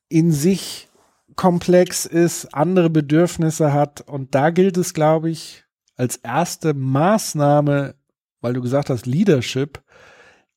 [0.08, 0.88] in sich
[1.36, 4.02] komplex ist, andere Bedürfnisse hat.
[4.02, 5.64] Und da gilt es, glaube ich,
[5.96, 7.94] als erste Maßnahme,
[8.40, 9.82] weil du gesagt hast, Leadership,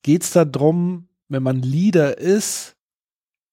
[0.02, 2.76] geht es darum, wenn man Leader ist,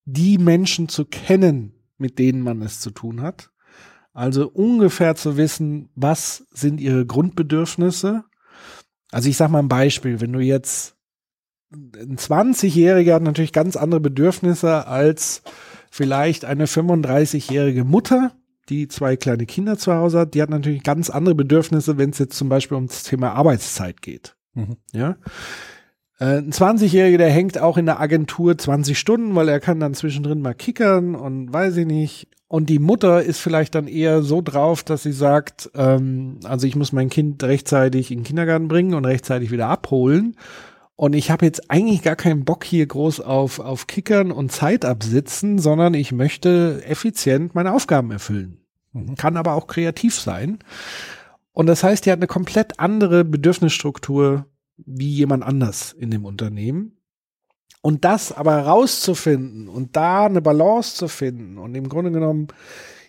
[0.06, 3.50] die Menschen zu kennen, mit denen man es zu tun hat.
[4.16, 8.24] Also ungefähr zu wissen, was sind ihre Grundbedürfnisse.
[9.12, 10.96] Also ich sag mal ein Beispiel, wenn du jetzt
[11.74, 15.44] ein 20-Jähriger hat natürlich ganz andere Bedürfnisse als
[15.92, 18.32] vielleicht eine 35-jährige Mutter,
[18.70, 20.34] die zwei kleine Kinder zu Hause hat.
[20.34, 24.38] Die hat natürlich ganz andere Bedürfnisse, wenn es jetzt zum Beispiel ums Thema Arbeitszeit geht.
[24.54, 24.78] Mhm.
[24.94, 25.18] Ja.
[26.20, 29.94] Äh, Ein 20-Jähriger, der hängt auch in der Agentur 20 Stunden, weil er kann dann
[29.94, 32.28] zwischendrin mal kickern und weiß ich nicht.
[32.48, 36.76] Und die Mutter ist vielleicht dann eher so drauf, dass sie sagt, ähm, also ich
[36.76, 40.36] muss mein Kind rechtzeitig in den Kindergarten bringen und rechtzeitig wieder abholen.
[40.96, 44.86] Und ich habe jetzt eigentlich gar keinen Bock hier groß auf, auf Kickern und Zeit
[44.86, 48.60] absitzen, sondern ich möchte effizient meine Aufgaben erfüllen.
[49.18, 50.60] Kann aber auch kreativ sein.
[51.52, 54.46] Und das heißt, die hat eine komplett andere Bedürfnisstruktur
[54.78, 56.98] wie jemand anders in dem Unternehmen.
[57.82, 62.48] Und das aber rauszufinden und da eine Balance zu finden und im Grunde genommen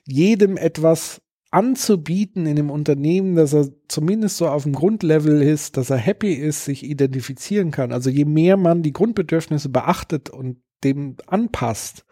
[0.04, 5.88] jedem etwas anzubieten in dem Unternehmen, dass er zumindest so auf dem Grundlevel ist, dass
[5.88, 7.92] er happy ist, sich identifizieren kann.
[7.92, 12.04] Also je mehr man die Grundbedürfnisse beachtet und dem anpasst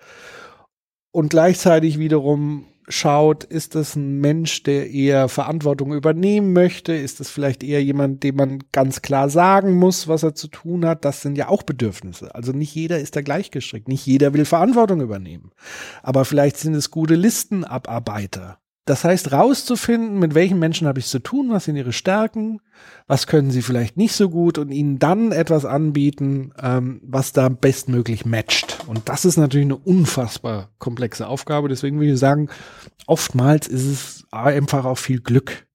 [1.11, 6.95] und gleichzeitig wiederum schaut, ist das ein Mensch, der eher Verantwortung übernehmen möchte?
[6.95, 10.85] Ist das vielleicht eher jemand, dem man ganz klar sagen muss, was er zu tun
[10.85, 11.05] hat?
[11.05, 12.35] Das sind ja auch Bedürfnisse.
[12.35, 13.89] Also nicht jeder ist da gleichgestrickt.
[13.89, 15.51] Nicht jeder will Verantwortung übernehmen.
[16.03, 18.59] Aber vielleicht sind es gute Listenabarbeiter.
[18.87, 22.61] Das heißt, rauszufinden, mit welchen Menschen habe ich zu tun, was sind ihre Stärken,
[23.07, 27.49] was können sie vielleicht nicht so gut und ihnen dann etwas anbieten, ähm, was da
[27.49, 28.85] bestmöglich matcht.
[28.87, 31.69] Und das ist natürlich eine unfassbar komplexe Aufgabe.
[31.69, 32.51] Deswegen würde ich sagen,
[33.07, 35.67] oftmals ist es einfach auch viel Glück,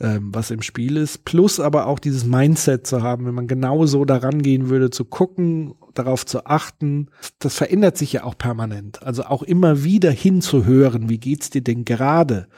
[0.00, 1.24] ähm, was im Spiel ist.
[1.24, 5.04] Plus aber auch dieses Mindset zu haben, wenn man genau so daran gehen würde, zu
[5.04, 7.08] gucken, darauf zu achten.
[7.38, 9.02] Das verändert sich ja auch permanent.
[9.02, 12.48] Also auch immer wieder hinzuhören, wie geht's dir denn gerade?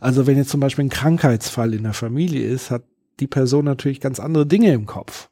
[0.00, 2.84] Also wenn jetzt zum Beispiel ein Krankheitsfall in der Familie ist, hat
[3.20, 5.30] die Person natürlich ganz andere Dinge im Kopf.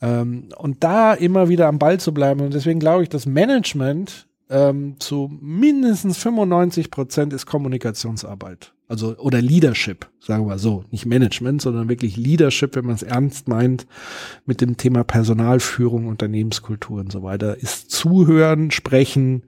[0.00, 2.40] Ähm, und da immer wieder am Ball zu bleiben.
[2.40, 8.72] Und deswegen glaube ich, dass Management ähm, zu mindestens 95 Prozent ist Kommunikationsarbeit.
[8.88, 10.84] Also, oder Leadership, sagen wir so.
[10.90, 13.86] Nicht Management, sondern wirklich Leadership, wenn man es ernst meint,
[14.46, 19.42] mit dem Thema Personalführung, Unternehmenskultur und so weiter, ist Zuhören, Sprechen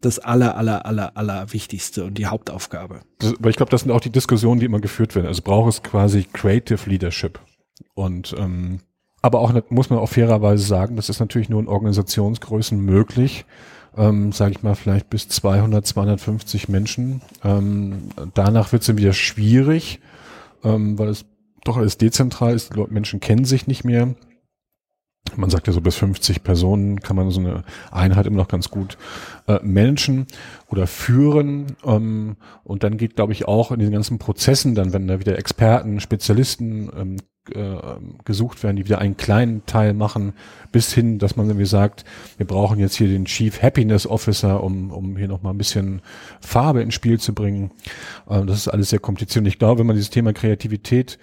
[0.00, 3.02] das aller, aller, aller, aller Wichtigste und die Hauptaufgabe.
[3.20, 5.26] Das, aber ich glaube, das sind auch die Diskussionen, die immer geführt werden.
[5.26, 7.38] Also braucht es quasi Creative Leadership.
[7.94, 8.80] Und ähm,
[9.22, 13.44] aber auch muss man auch fairerweise sagen, das ist natürlich nur in Organisationsgrößen möglich,
[13.96, 17.20] ähm, sage ich mal, vielleicht bis 200, 250 Menschen.
[17.44, 20.00] Ähm, danach wird es dann wieder schwierig,
[20.64, 21.24] ähm, weil es
[21.64, 22.74] doch alles dezentral ist.
[22.74, 24.14] Die Menschen kennen sich nicht mehr.
[25.36, 28.70] Man sagt ja so bis 50 Personen kann man so eine Einheit immer noch ganz
[28.70, 28.98] gut
[29.46, 30.26] äh, managen
[30.68, 31.76] oder führen.
[31.84, 35.38] Ähm, und dann geht, glaube ich, auch in den ganzen Prozessen dann, wenn da wieder
[35.38, 37.16] Experten, Spezialisten ähm,
[37.54, 37.76] äh,
[38.24, 40.32] gesucht werden, die wieder einen kleinen Teil machen,
[40.70, 42.04] bis hin, dass man irgendwie sagt,
[42.36, 46.02] wir brauchen jetzt hier den Chief Happiness Officer, um, um hier nochmal ein bisschen
[46.40, 47.70] Farbe ins Spiel zu bringen.
[48.28, 49.42] Äh, das ist alles sehr kompliziert.
[49.42, 51.18] Und ich glaube, wenn man dieses Thema Kreativität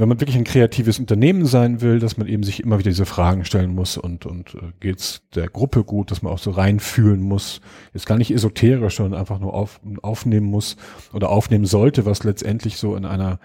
[0.00, 3.04] wenn man wirklich ein kreatives Unternehmen sein will, dass man eben sich immer wieder diese
[3.04, 7.20] Fragen stellen muss und, und äh, geht's der Gruppe gut, dass man auch so reinfühlen
[7.20, 7.60] muss,
[7.92, 10.78] jetzt gar nicht esoterisch, sondern einfach nur auf, aufnehmen muss
[11.12, 13.40] oder aufnehmen sollte, was letztendlich so in einer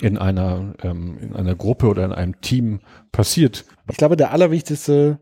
[0.00, 2.80] in einer ähm, in einer Gruppe oder in einem Team
[3.12, 3.64] passiert.
[3.90, 5.18] Ich glaube, der allerwichtigste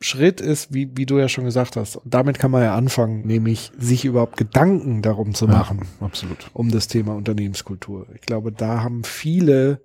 [0.00, 3.26] Schritt ist, wie, wie du ja schon gesagt hast, und damit kann man ja anfangen,
[3.26, 5.80] nämlich sich überhaupt Gedanken darum zu machen.
[6.00, 6.50] Ja, absolut.
[6.52, 8.06] Um das Thema Unternehmenskultur.
[8.14, 9.80] Ich glaube, da haben viele,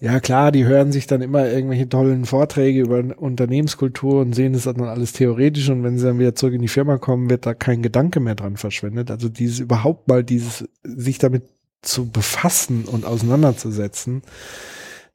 [0.00, 4.64] ja klar, die hören sich dann immer irgendwelche tollen Vorträge über Unternehmenskultur und sehen das
[4.64, 7.54] dann alles theoretisch und wenn sie dann wieder zurück in die Firma kommen, wird da
[7.54, 9.10] kein Gedanke mehr dran verschwendet.
[9.10, 11.44] Also dieses überhaupt mal dieses, sich damit
[11.82, 14.22] zu befassen und auseinanderzusetzen,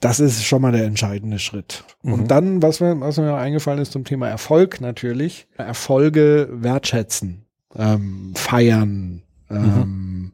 [0.04, 1.86] das ist schon mal der entscheidende Schritt.
[2.02, 2.14] Mhm.
[2.14, 7.46] Und dann, was mir, was mir eingefallen ist zum Thema Erfolg natürlich, Erfolge wertschätzen,
[7.76, 10.32] ähm, feiern, ähm, mhm.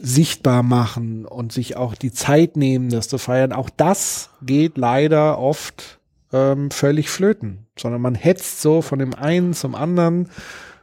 [0.00, 3.52] sichtbar machen und sich auch die Zeit nehmen, das zu feiern.
[3.52, 5.98] Auch das geht leider oft
[6.32, 10.28] ähm, völlig flöten, sondern man hetzt so von dem einen zum anderen.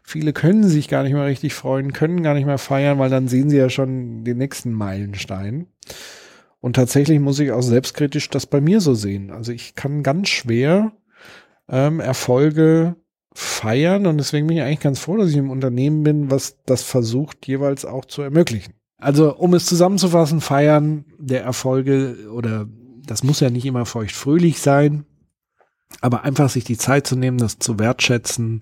[0.09, 3.27] Viele können sich gar nicht mehr richtig freuen, können gar nicht mehr feiern, weil dann
[3.27, 5.67] sehen sie ja schon den nächsten Meilenstein.
[6.59, 9.29] Und tatsächlich muss ich auch selbstkritisch das bei mir so sehen.
[9.29, 10.93] Also ich kann ganz schwer
[11.69, 12.95] ähm, Erfolge
[13.35, 16.81] feiern und deswegen bin ich eigentlich ganz froh, dass ich im Unternehmen bin, was das
[16.81, 18.73] versucht jeweils auch zu ermöglichen.
[18.97, 22.67] Also um es zusammenzufassen, feiern der Erfolge oder
[23.05, 25.05] das muss ja nicht immer feucht-fröhlich sein,
[26.01, 28.61] aber einfach sich die Zeit zu nehmen, das zu wertschätzen,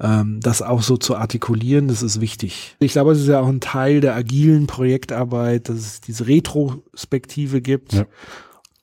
[0.00, 2.76] ähm, das auch so zu artikulieren, das ist wichtig.
[2.80, 7.60] Ich glaube, es ist ja auch ein Teil der agilen Projektarbeit, dass es diese Retrospektive
[7.60, 7.92] gibt.
[7.92, 8.06] Ja.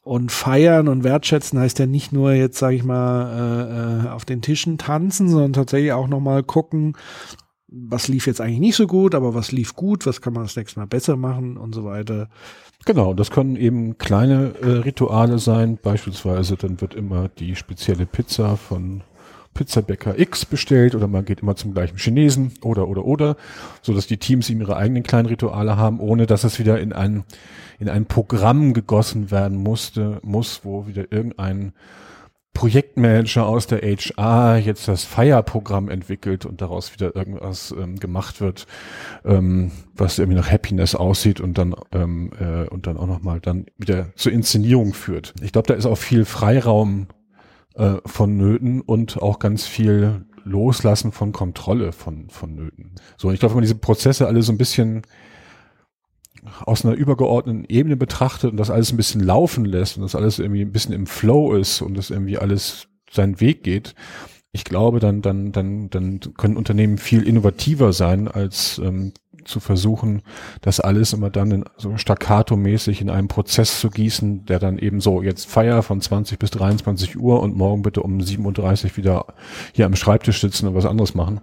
[0.01, 4.25] Und feiern und wertschätzen heißt ja nicht nur jetzt, sage ich mal, äh, äh, auf
[4.25, 6.95] den Tischen tanzen, sondern tatsächlich auch nochmal gucken,
[7.67, 10.55] was lief jetzt eigentlich nicht so gut, aber was lief gut, was kann man das
[10.55, 12.29] nächste Mal besser machen und so weiter.
[12.85, 15.77] Genau, das können eben kleine äh, Rituale sein.
[15.81, 19.03] Beispielsweise dann wird immer die spezielle Pizza von
[19.59, 23.35] Pizzabäcker X bestellt oder man geht immer zum gleichen Chinesen oder oder oder,
[23.81, 26.93] so dass die Teams eben ihre eigenen kleinen Rituale haben, ohne dass es wieder in
[26.93, 27.25] ein
[27.77, 31.73] in ein Programm gegossen werden musste, muss, wo wieder irgendein
[32.53, 38.65] Projektmanager aus der HR jetzt das Feierprogramm entwickelt und daraus wieder irgendwas ähm, gemacht wird,
[39.25, 43.41] ähm, was irgendwie nach Happiness aussieht und dann ähm, äh, und dann auch noch mal
[43.41, 45.33] dann wieder zur Inszenierung führt.
[45.41, 47.07] Ich glaube, da ist auch viel Freiraum
[47.79, 52.95] äh, vonnöten und auch ganz viel Loslassen von Kontrolle von vonnöten.
[53.17, 55.03] So, ich glaube, wenn man diese Prozesse alle so ein bisschen
[56.65, 60.39] aus einer übergeordneten Ebene betrachtet und das alles ein bisschen laufen lässt und das alles
[60.39, 63.95] irgendwie ein bisschen im Flow ist und das irgendwie alles seinen Weg geht,
[64.51, 69.13] ich glaube, dann, dann, dann, dann können Unternehmen viel innovativer sein als ähm,
[69.45, 70.21] zu versuchen,
[70.61, 75.01] das alles immer dann in, so staccato-mäßig in einen Prozess zu gießen, der dann eben
[75.01, 79.25] so jetzt Feier von 20 bis 23 Uhr und morgen bitte um 37 wieder
[79.73, 81.41] hier am Schreibtisch sitzen und was anderes machen.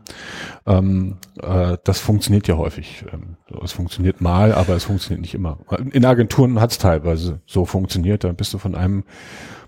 [0.67, 3.05] Ähm, äh, das funktioniert ja häufig.
[3.13, 5.59] Ähm, es funktioniert mal, aber es funktioniert nicht immer.
[5.93, 8.25] In Agenturen hat es teilweise so funktioniert.
[8.25, 9.05] Da bist du von einem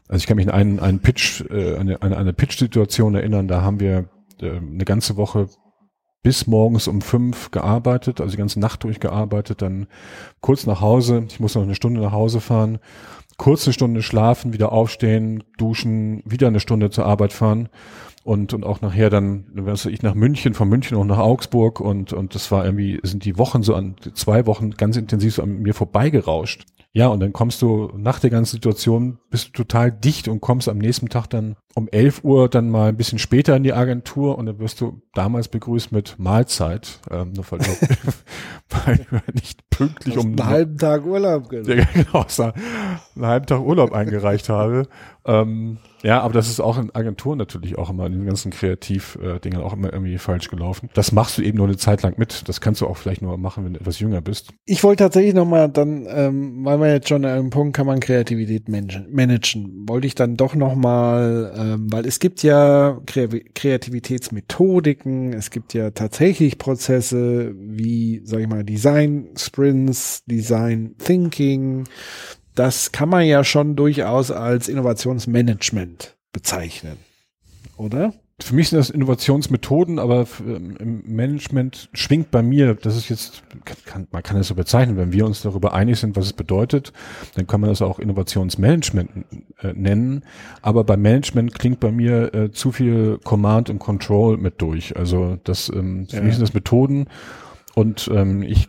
[0.08, 3.60] also ich kann mich an einen, einen Pitch, äh, eine, eine, eine Pitch-Situation erinnern, da
[3.60, 4.08] haben wir
[4.40, 5.48] äh, eine ganze Woche
[6.22, 9.86] bis morgens um fünf gearbeitet, also die ganze Nacht durchgearbeitet, dann
[10.40, 12.78] kurz nach Hause, ich muss noch eine Stunde nach Hause fahren,
[13.36, 17.68] kurz eine Stunde schlafen, wieder aufstehen, duschen, wieder eine Stunde zur Arbeit fahren
[18.24, 22.12] und, und auch nachher dann, was ich nach München, von München auch nach Augsburg und,
[22.12, 25.62] und das war irgendwie, sind die Wochen so an, zwei Wochen ganz intensiv so an
[25.62, 26.66] mir vorbeigerauscht.
[26.98, 30.68] Ja, und dann kommst du nach der ganzen Situation, bist du total dicht und kommst
[30.68, 34.36] am nächsten Tag dann um 11 Uhr dann mal ein bisschen später in die Agentur
[34.36, 37.60] und dann wirst du damals begrüßt mit Mahlzeit, ähm, nur weil,
[38.70, 43.92] weil wir nicht pünktlich um einen halben Tag Urlaub genau, genau einen halben Tag Urlaub
[43.92, 44.88] eingereicht habe.
[45.24, 49.60] Ähm, ja, aber das ist auch in Agenturen natürlich auch immer in den ganzen Kreativ-Dingen
[49.60, 50.88] auch immer irgendwie falsch gelaufen.
[50.94, 52.48] Das machst du eben nur eine Zeit lang mit.
[52.48, 54.52] Das kannst du auch vielleicht nur machen, wenn du etwas jünger bist.
[54.64, 57.98] Ich wollte tatsächlich nochmal dann, ähm, weil wir jetzt schon an einem Punkt kann man
[58.00, 65.72] Kreativität managen, wollte ich dann doch nochmal, ähm, weil es gibt ja Kreativitätsmethodiken, es gibt
[65.74, 71.84] ja tatsächlich Prozesse wie, sag ich mal, Design Sprints, Design Thinking,
[72.54, 76.98] das kann man ja schon durchaus als Innovationsmanagement bezeichnen,
[77.76, 78.12] oder?
[78.40, 83.42] Für mich sind das Innovationsmethoden, aber ähm, im Management schwingt bei mir, das ist jetzt,
[83.84, 86.92] kann, man kann es so bezeichnen, wenn wir uns darüber einig sind, was es bedeutet,
[87.34, 89.10] dann kann man das auch Innovationsmanagement
[89.60, 90.22] äh, nennen.
[90.62, 94.96] Aber beim Management klingt bei mir äh, zu viel Command und Control mit durch.
[94.96, 96.22] Also das, ähm, für ja.
[96.22, 97.08] mich sind das Methoden
[97.74, 98.68] und ähm, ich,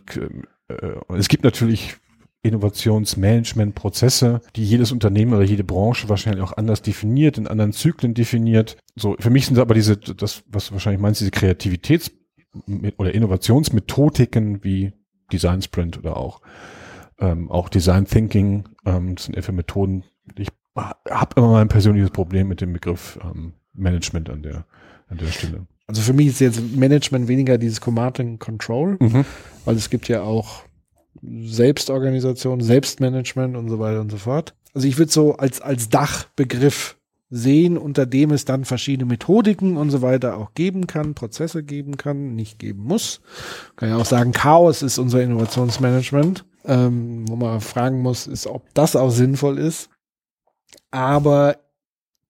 [0.66, 0.74] äh,
[1.16, 1.99] es gibt natürlich
[2.42, 8.78] Innovationsmanagementprozesse, die jedes Unternehmen oder jede Branche wahrscheinlich auch anders definiert, in anderen Zyklen definiert.
[8.96, 12.12] So, für mich sind aber diese, das, was du wahrscheinlich meinst, diese Kreativitäts-
[12.96, 14.92] oder Innovationsmethodiken wie
[15.32, 16.40] Design Sprint oder auch,
[17.18, 20.04] ähm, auch Design Thinking, ähm, das sind eher für Methoden.
[20.36, 24.64] Ich habe immer mal ein persönliches Problem mit dem Begriff ähm, Management an der,
[25.08, 25.66] an der Stelle.
[25.86, 29.24] Also für mich ist jetzt Management weniger dieses Command and Control, mhm.
[29.64, 30.62] weil es gibt ja auch
[31.22, 34.54] Selbstorganisation, Selbstmanagement und so weiter und so fort.
[34.74, 36.96] Also ich würde so als, als Dachbegriff
[37.30, 41.96] sehen, unter dem es dann verschiedene Methodiken und so weiter auch geben kann, Prozesse geben
[41.96, 43.20] kann, nicht geben muss.
[43.76, 48.72] Kann ja auch sagen, Chaos ist unser Innovationsmanagement, ähm, wo man fragen muss, ist, ob
[48.74, 49.90] das auch sinnvoll ist.
[50.90, 51.58] Aber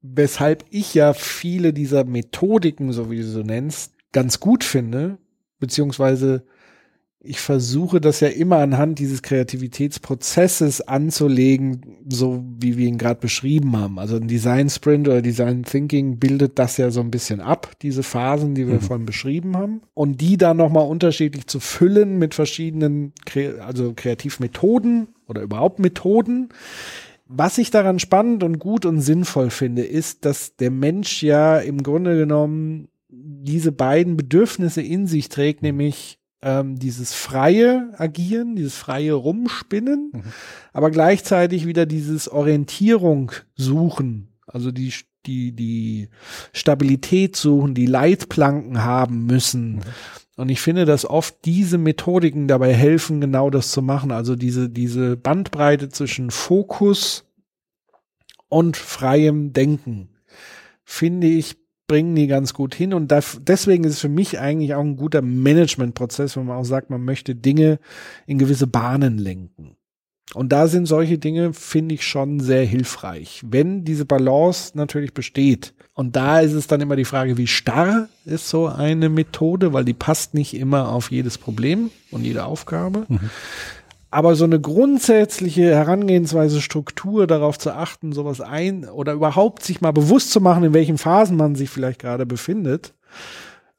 [0.03, 5.19] weshalb ich ja viele dieser Methodiken, so wie du so nennst, ganz gut finde,
[5.59, 6.45] beziehungsweise
[7.23, 13.77] ich versuche das ja immer anhand dieses Kreativitätsprozesses anzulegen, so wie wir ihn gerade beschrieben
[13.77, 13.99] haben.
[13.99, 18.03] Also ein Design Sprint oder Design Thinking bildet das ja so ein bisschen ab, diese
[18.03, 18.81] Phasen, die wir mhm.
[18.81, 19.83] vorhin beschrieben haben.
[19.93, 23.13] Und die dann nochmal unterschiedlich zu füllen mit verschiedenen,
[23.61, 26.49] also Kreativmethoden oder überhaupt Methoden.
[27.27, 31.83] Was ich daran spannend und gut und sinnvoll finde, ist, dass der Mensch ja im
[31.83, 39.15] Grunde genommen diese beiden Bedürfnisse in sich trägt, nämlich ähm, dieses freie Agieren, dieses freie
[39.15, 40.23] Rumspinnen, mhm.
[40.73, 44.93] aber gleichzeitig wieder dieses Orientierung suchen, also die
[45.27, 46.09] die die
[46.53, 49.77] Stabilität suchen, die Leitplanken haben müssen.
[49.77, 49.81] Mhm.
[50.37, 54.11] Und ich finde, dass oft diese Methodiken dabei helfen, genau das zu machen.
[54.11, 57.27] Also diese, diese Bandbreite zwischen Fokus
[58.49, 60.09] und freiem Denken,
[60.83, 61.59] finde ich,
[61.91, 62.95] bringen die ganz gut hin.
[62.95, 63.13] Und
[63.49, 67.05] deswegen ist es für mich eigentlich auch ein guter Managementprozess, wenn man auch sagt, man
[67.05, 67.81] möchte Dinge
[68.29, 69.77] in gewisse Bahnen lenken.
[70.33, 75.75] Und da sind solche Dinge, finde ich, schon sehr hilfreich, wenn diese Balance natürlich besteht.
[75.93, 79.85] Und da ist es dann immer die Frage, wie starr ist so eine Methode, weil
[79.85, 83.07] die passt nicht immer auf jedes Problem und jede Aufgabe.
[83.09, 83.31] Mhm.
[84.11, 89.93] Aber so eine grundsätzliche Herangehensweise, Struktur, darauf zu achten, sowas ein oder überhaupt sich mal
[89.93, 92.95] bewusst zu machen, in welchen Phasen man sich vielleicht gerade befindet,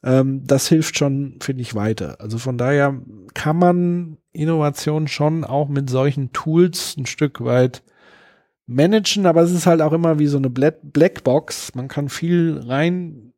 [0.03, 2.17] ähm, das hilft schon, finde ich, weiter.
[2.19, 3.01] Also von daher
[3.34, 7.84] kann man Innovation schon auch mit solchen Tools ein Stück weit
[8.65, 11.75] managen, aber es ist halt auch immer wie so eine Blackbox.
[11.75, 12.57] Man kann viel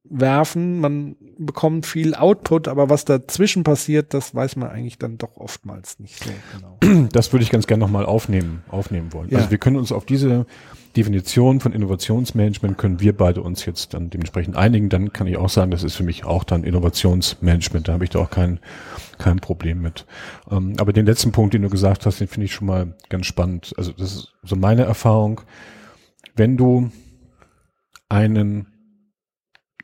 [0.09, 5.37] reinwerfen, man bekommt viel Output, aber was dazwischen passiert, das weiß man eigentlich dann doch
[5.37, 7.07] oftmals nicht so genau.
[7.11, 9.29] Das würde ich ganz gerne nochmal aufnehmen, aufnehmen wollen.
[9.29, 9.39] Ja.
[9.39, 10.45] Also wir können uns auf diese
[10.95, 14.89] Definition von Innovationsmanagement können wir beide uns jetzt dann dementsprechend einigen.
[14.89, 17.87] Dann kann ich auch sagen, das ist für mich auch dann Innovationsmanagement.
[17.87, 18.59] Da habe ich da auch kein,
[19.17, 20.05] kein Problem mit.
[20.51, 23.25] Ähm, aber den letzten Punkt, den du gesagt hast, den finde ich schon mal ganz
[23.25, 23.73] spannend.
[23.75, 25.41] Also das ist so meine Erfahrung.
[26.35, 26.91] Wenn du
[28.07, 28.67] einen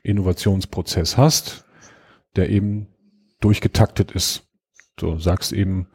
[0.02, 1.64] Innovationsprozess hast,
[2.36, 2.88] der eben
[3.40, 4.48] durchgetaktet ist.
[4.96, 5.88] Du sagst eben,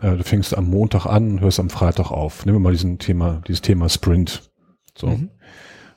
[0.00, 2.46] äh, du fängst am Montag an hörst am Freitag auf.
[2.46, 4.50] Nehmen wir mal diesen Thema, dieses Thema Sprint.
[4.96, 5.08] So.
[5.08, 5.30] Mhm.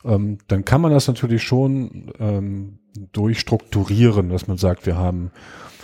[0.06, 2.80] Ähm, dann kann man das natürlich schon ähm,
[3.12, 5.32] durchstrukturieren, dass man sagt, wir haben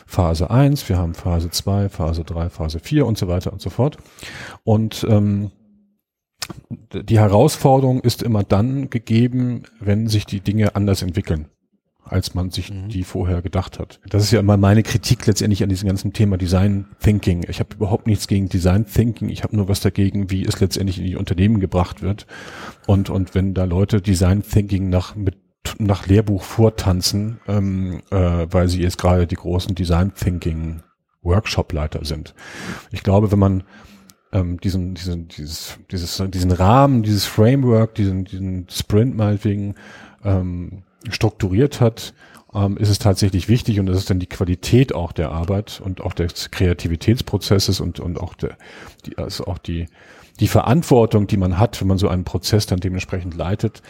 [0.06, 3.70] Phase 1, wir haben Phase 2, Phase 3, Phase 4 und so weiter und so
[3.70, 3.98] fort.
[4.64, 5.52] Und ähm,
[6.94, 11.48] die Herausforderung ist immer dann gegeben, wenn sich die Dinge anders entwickeln
[12.12, 12.90] als man sich mhm.
[12.90, 14.00] die vorher gedacht hat.
[14.10, 17.46] Das ist ja immer meine Kritik letztendlich an diesem ganzen Thema Design Thinking.
[17.48, 19.30] Ich habe überhaupt nichts gegen Design Thinking.
[19.30, 22.26] Ich habe nur was dagegen, wie es letztendlich in die Unternehmen gebracht wird.
[22.88, 25.38] Und und wenn da Leute Design Thinking nach mit
[25.78, 30.82] nach Lehrbuch vortanzen, ähm, äh, weil sie jetzt gerade die großen Design Thinking
[31.22, 32.34] Workshop-Leiter sind.
[32.92, 33.64] Ich glaube, wenn man
[34.32, 39.76] ähm, diesen, diesen, dieses, dieses, diesen Rahmen, dieses Framework, diesen, diesen Sprint meinetwegen
[40.24, 42.14] ähm, strukturiert hat,
[42.54, 46.02] ähm, ist es tatsächlich wichtig und das ist dann die Qualität auch der Arbeit und
[46.02, 48.58] auch des Kreativitätsprozesses und, und auch der,
[49.06, 49.88] die, also auch die,
[50.40, 53.82] die Verantwortung, die man hat, wenn man so einen Prozess dann dementsprechend leitet,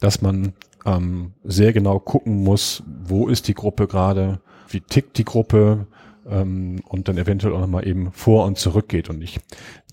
[0.00, 0.52] dass man
[0.86, 5.86] ähm, sehr genau gucken muss, wo ist die Gruppe gerade, wie tickt die Gruppe,
[6.30, 9.40] ähm, und dann eventuell auch nochmal eben vor und zurück geht und nicht.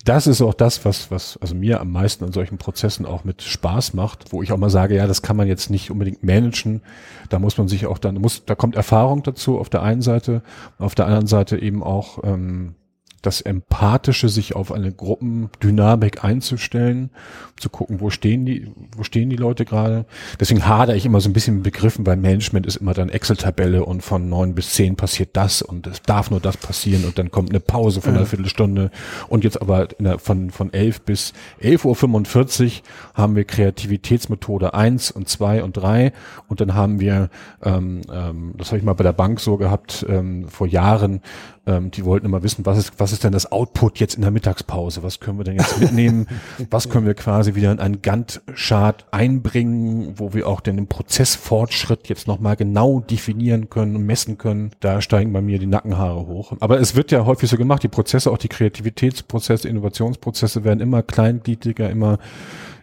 [0.04, 3.42] Das ist auch das, was, was also mir am meisten an solchen Prozessen auch mit
[3.42, 6.82] Spaß macht, wo ich auch mal sage, ja, das kann man jetzt nicht unbedingt managen.
[7.28, 10.42] Da muss man sich auch dann, muss, da kommt Erfahrung dazu auf der einen Seite,
[10.78, 12.76] auf der anderen Seite eben auch ähm,
[13.22, 17.10] das Empathische, sich auf eine Gruppendynamik einzustellen,
[17.56, 20.04] zu gucken, wo stehen die, wo stehen die Leute gerade.
[20.38, 23.84] Deswegen hadere ich immer so ein bisschen mit Begriffen, weil Management ist immer dann Excel-Tabelle
[23.84, 27.30] und von neun bis zehn passiert das und es darf nur das passieren und dann
[27.30, 28.90] kommt eine Pause von einer Viertelstunde.
[29.28, 32.82] Und jetzt aber der, von, von elf bis elf Uhr fünfundvierzig
[33.14, 36.12] haben wir Kreativitätsmethode eins und zwei und drei.
[36.48, 37.30] Und dann haben wir,
[37.62, 41.22] ähm, ähm, das habe ich mal bei der Bank so gehabt, ähm, vor Jahren,
[41.66, 44.30] ähm, die wollten immer wissen, was ist, was ist denn das Output jetzt in der
[44.30, 45.02] Mittagspause?
[45.02, 46.28] Was können wir denn jetzt mitnehmen?
[46.70, 52.28] was können wir quasi wieder in einen Gantt-Chart einbringen, wo wir auch den Prozessfortschritt jetzt
[52.28, 54.70] nochmal genau definieren können und messen können?
[54.80, 56.52] Da steigen bei mir die Nackenhaare hoch.
[56.60, 61.02] Aber es wird ja häufig so gemacht, die Prozesse, auch die Kreativitätsprozesse, Innovationsprozesse werden immer
[61.02, 62.18] kleingliedriger, immer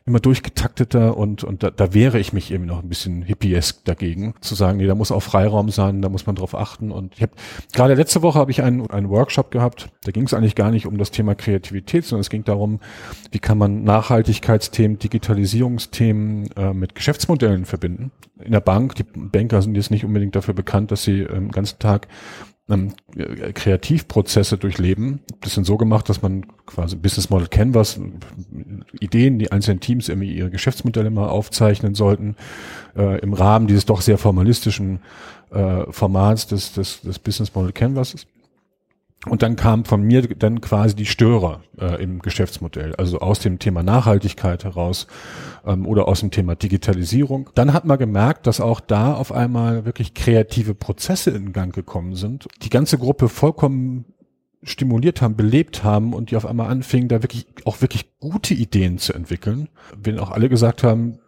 [0.06, 4.34] immer durchgetakteter und, und da, da wehre ich mich eben noch ein bisschen hippiesk dagegen,
[4.42, 6.92] zu sagen, nee, da muss auch Freiraum sein, da muss man drauf achten.
[6.92, 7.32] Und ich habe
[7.72, 10.86] gerade letzte Woche habe ich einen, einen Workshop gehabt, da ging es eigentlich gar nicht
[10.88, 12.80] um das Thema Kreativität, sondern es ging darum,
[13.32, 18.12] wie kann man Nachhaltigkeitsthemen, Digitalisierungsthemen äh, mit Geschäftsmodellen verbinden.
[18.44, 21.52] In der Bank, die Banker sind jetzt nicht unbedingt dafür bekannt, dass sie ähm, den
[21.52, 22.10] ganzen Tag
[22.70, 22.94] ähm,
[23.54, 25.20] Kreativprozesse durchleben.
[25.42, 28.00] Das sind so gemacht, dass man quasi Business Model Canvas,
[29.00, 32.36] Ideen, die einzelnen Teams irgendwie ihre Geschäftsmodelle mal aufzeichnen sollten,
[32.96, 35.00] äh, im Rahmen dieses doch sehr formalistischen
[35.52, 38.28] äh, Formats des, des, des Business Model Canvases.
[39.26, 43.58] Und dann kam von mir dann quasi die Störer äh, im Geschäftsmodell, also aus dem
[43.58, 45.08] Thema Nachhaltigkeit heraus
[45.66, 47.50] ähm, oder aus dem Thema Digitalisierung.
[47.56, 52.16] Dann hat man gemerkt, dass auch da auf einmal wirklich kreative Prozesse in Gang gekommen
[52.16, 52.48] sind.
[52.64, 54.06] Die ganze Gruppe vollkommen
[54.64, 58.98] stimuliert haben, belebt haben und die auf einmal anfingen, da wirklich auch wirklich gute Ideen
[58.98, 59.70] zu entwickeln.
[59.96, 61.20] Wenn auch alle gesagt haben,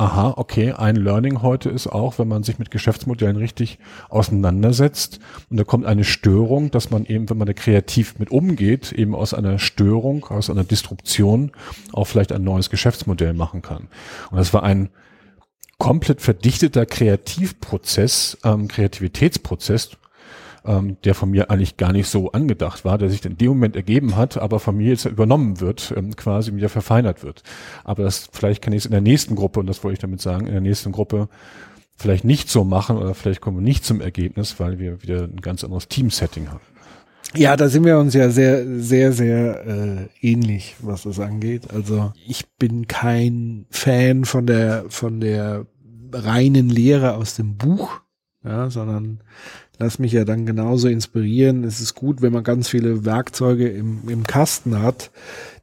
[0.00, 3.78] aha, okay, ein Learning heute ist auch, wenn man sich mit Geschäftsmodellen richtig
[4.08, 5.20] auseinandersetzt
[5.50, 9.14] und da kommt eine Störung, dass man eben, wenn man da kreativ mit umgeht, eben
[9.14, 11.52] aus einer Störung, aus einer Disruption
[11.92, 13.88] auch vielleicht ein neues Geschäftsmodell machen kann.
[14.30, 14.88] Und das war ein
[15.76, 19.90] komplett verdichteter Kreativprozess, ähm, Kreativitätsprozess,
[20.64, 23.76] ähm, der von mir eigentlich gar nicht so angedacht war, der sich in dem Moment
[23.76, 27.42] ergeben hat, aber von mir jetzt übernommen wird, ähm, quasi wieder verfeinert wird.
[27.84, 30.20] Aber das vielleicht kann ich es in der nächsten Gruppe, und das wollte ich damit
[30.20, 31.28] sagen, in der nächsten Gruppe
[31.96, 35.40] vielleicht nicht so machen oder vielleicht kommen wir nicht zum Ergebnis, weil wir wieder ein
[35.40, 36.60] ganz anderes Team-Setting haben.
[37.36, 41.72] Ja, da sind wir uns ja sehr, sehr, sehr äh, ähnlich, was das angeht.
[41.72, 45.66] Also ich bin kein Fan von der von der
[46.12, 48.00] reinen Lehre aus dem Buch,
[48.44, 49.20] ja, sondern
[49.80, 51.64] lass mich ja dann genauso inspirieren.
[51.64, 55.10] Es ist gut, wenn man ganz viele Werkzeuge im, im Kasten hat,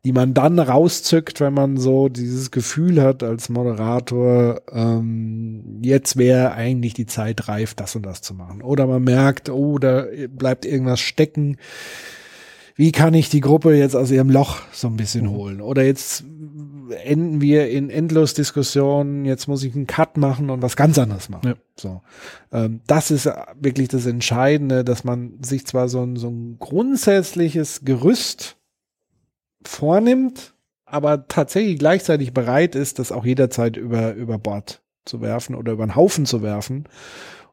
[0.04, 6.54] die man dann rauszückt, wenn man so dieses Gefühl hat als Moderator, ähm, jetzt wäre
[6.54, 8.64] eigentlich die Zeit reif, das und das zu machen.
[8.64, 11.58] Oder man merkt, oh, da bleibt irgendwas stecken.
[12.76, 15.32] Wie kann ich die Gruppe jetzt aus ihrem Loch so ein bisschen mhm.
[15.32, 15.62] holen?
[15.62, 16.24] Oder jetzt
[16.90, 21.30] enden wir in endlos Diskussionen, jetzt muss ich einen Cut machen und was ganz anderes
[21.30, 21.48] machen.
[21.48, 21.56] Ja.
[21.76, 22.02] So.
[22.52, 23.30] Ähm, das ist
[23.60, 28.58] wirklich das Entscheidende, dass man sich zwar so ein, so ein grundsätzliches Gerüst
[29.64, 30.54] vornimmt,
[30.86, 35.86] aber tatsächlich gleichzeitig bereit ist, das auch jederzeit über, über Bord zu werfen oder über
[35.86, 36.88] den Haufen zu werfen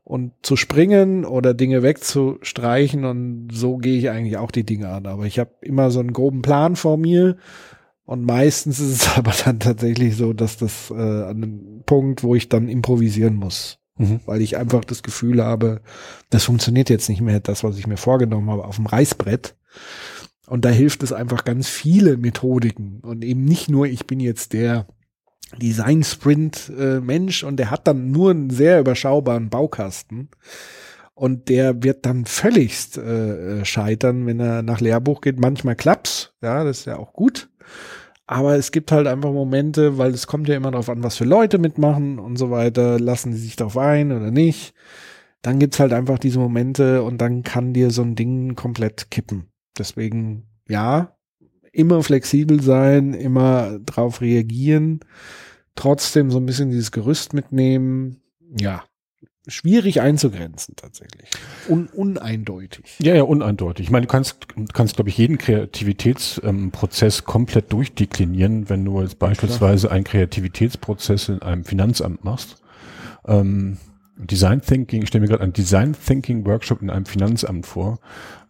[0.05, 5.07] und zu springen oder Dinge wegzustreichen und so gehe ich eigentlich auch die Dinge an.
[5.07, 7.37] Aber ich habe immer so einen groben Plan vor mir
[8.07, 12.35] und meistens ist es aber dann tatsächlich so, dass das äh, an einem Punkt, wo
[12.35, 13.79] ich dann improvisieren muss.
[13.97, 14.21] Mhm.
[14.27, 15.81] Weil ich einfach das Gefühl habe,
[16.31, 19.55] das funktioniert jetzt nicht mehr, das, was ich mir vorgenommen habe, auf dem Reißbrett.
[20.47, 23.01] Und da hilft es einfach ganz viele Methodiken.
[23.01, 24.87] Und eben nicht nur, ich bin jetzt der
[25.61, 30.29] Design-Sprint-Mensch äh, und der hat dann nur einen sehr überschaubaren Baukasten.
[31.15, 35.39] Und der wird dann völligst äh, scheitern, wenn er nach Lehrbuch geht.
[35.39, 37.49] Manchmal klappt's, ja, das ist ja auch gut.
[38.27, 41.25] Aber es gibt halt einfach Momente, weil es kommt ja immer darauf an, was für
[41.25, 42.99] Leute mitmachen und so weiter.
[42.99, 44.75] Lassen sie sich darauf ein oder nicht?
[45.43, 49.49] Dann gibt's halt einfach diese Momente und dann kann dir so ein Ding komplett kippen.
[49.77, 51.15] Deswegen, ja,
[51.71, 55.01] immer flexibel sein, immer drauf reagieren,
[55.75, 58.23] trotzdem so ein bisschen dieses Gerüst mitnehmen.
[58.59, 58.85] Ja,
[59.47, 61.29] schwierig einzugrenzen tatsächlich.
[61.69, 62.97] Un uneindeutig.
[62.99, 63.87] Ja, ja, uneindeutig.
[63.87, 69.19] Ich meine, du kannst, kannst glaube ich, jeden Kreativitätsprozess ähm, komplett durchdeklinieren, wenn du jetzt
[69.19, 72.63] beispielsweise einen Kreativitätsprozess in einem Finanzamt machst.
[73.27, 73.79] Ähm,
[74.17, 77.99] Design Thinking, ich stelle mir gerade einen Design Thinking Workshop in einem Finanzamt vor,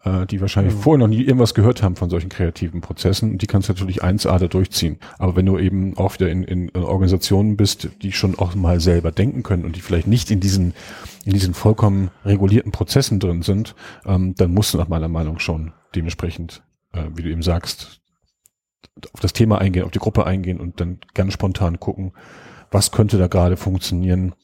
[0.05, 0.79] äh, die wahrscheinlich mhm.
[0.79, 3.33] vorher noch nie irgendwas gehört haben von solchen kreativen Prozessen.
[3.33, 4.99] Und die kannst du natürlich 1A da durchziehen.
[5.19, 9.13] Aber wenn du eben auch wieder in, in Organisationen bist, die schon auch mal selber
[9.13, 10.75] denken können und die vielleicht nicht in diesen,
[11.25, 13.75] in diesen vollkommen regulierten Prozessen drin sind,
[14.07, 16.63] ähm, dann musst du nach meiner Meinung schon dementsprechend
[16.95, 18.01] äh, wie du eben sagst,
[19.13, 22.13] auf das Thema eingehen, auf die Gruppe eingehen und dann ganz spontan gucken,
[22.71, 24.35] was könnte da gerade funktionieren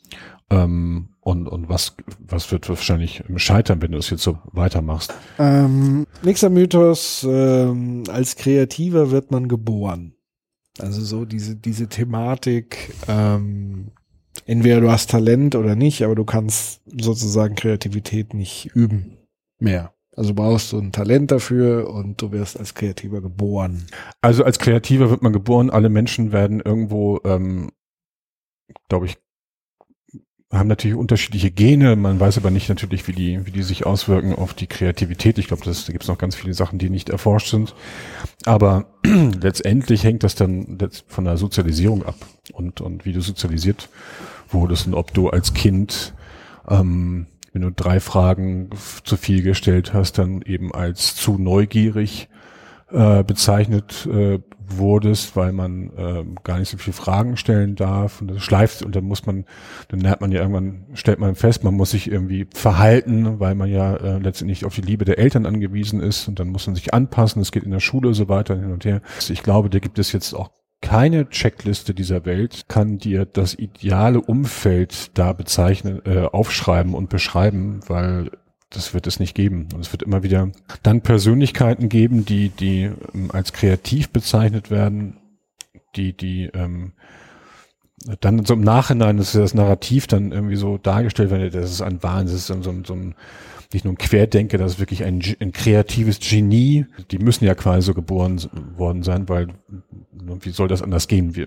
[0.50, 5.14] ähm, und, und was, was wird wahrscheinlich scheitern, wenn du es jetzt so weitermachst.
[5.38, 10.14] Ähm, nächster Mythos, ähm, als Kreativer wird man geboren.
[10.78, 13.92] Also so diese, diese Thematik, ähm,
[14.46, 19.18] entweder du hast Talent oder nicht, aber du kannst sozusagen Kreativität nicht üben
[19.58, 19.92] mehr.
[20.16, 23.86] Also brauchst du ein Talent dafür und du wirst als Kreativer geboren.
[24.20, 27.70] Also als Kreativer wird man geboren, alle Menschen werden irgendwo, ähm,
[28.88, 29.18] glaube ich,
[30.52, 34.34] haben natürlich unterschiedliche Gene, man weiß aber nicht natürlich, wie die, wie die sich auswirken
[34.34, 35.38] auf die Kreativität.
[35.38, 37.74] Ich glaube, da gibt es noch ganz viele Sachen, die nicht erforscht sind.
[38.46, 38.86] Aber
[39.40, 42.16] letztendlich hängt das dann von der Sozialisierung ab
[42.52, 43.88] und, und wie du sozialisiert
[44.48, 46.14] wurdest und ob du als Kind
[46.68, 48.70] ähm, wenn du drei Fragen
[49.04, 52.28] zu viel gestellt hast, dann eben als zu neugierig
[52.90, 54.38] äh, bezeichnet äh,
[54.78, 58.94] wurdest, weil man äh, gar nicht so viele Fragen stellen darf und das schleift und
[58.94, 59.44] dann muss man,
[59.88, 63.70] dann lernt man ja irgendwann, stellt man fest, man muss sich irgendwie verhalten, weil man
[63.70, 66.94] ja äh, letztendlich auf die Liebe der Eltern angewiesen ist und dann muss man sich
[66.94, 69.02] anpassen, es geht in der Schule so weiter hin und her.
[69.28, 70.50] Ich glaube, da gibt es jetzt auch
[70.80, 77.80] keine Checkliste dieser Welt kann dir das ideale Umfeld da bezeichnen, äh, aufschreiben und beschreiben,
[77.86, 78.30] weil
[78.70, 79.68] das wird es nicht geben.
[79.74, 80.50] Und es wird immer wieder
[80.82, 85.16] dann Persönlichkeiten geben, die, die ähm, als kreativ bezeichnet werden,
[85.96, 86.92] die, die ähm,
[88.20, 92.02] dann so im Nachhinein ist das Narrativ dann irgendwie so dargestellt wird, das ist ein
[92.02, 93.14] Wahnsinn, das so, so, so ein
[93.72, 96.86] nicht nur ein Querdenker, das ist wirklich ein, ein kreatives Genie.
[97.10, 98.40] Die müssen ja quasi so geboren
[98.76, 99.48] worden sein, weil
[100.42, 101.36] wie soll das anders gehen?
[101.36, 101.46] Wir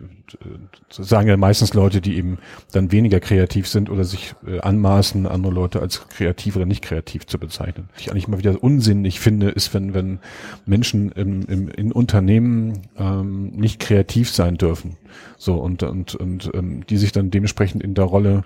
[0.89, 2.37] sagen ja meistens Leute, die eben
[2.71, 7.25] dann weniger kreativ sind oder sich äh, anmaßen, andere Leute als kreativ oder nicht kreativ
[7.27, 7.89] zu bezeichnen.
[7.93, 10.19] Was ich eigentlich mal wieder unsinnig finde, ist, wenn, wenn
[10.65, 14.97] Menschen im, im, in Unternehmen ähm, nicht kreativ sein dürfen.
[15.37, 18.43] So und, und, und ähm, die sich dann dementsprechend in der Rolle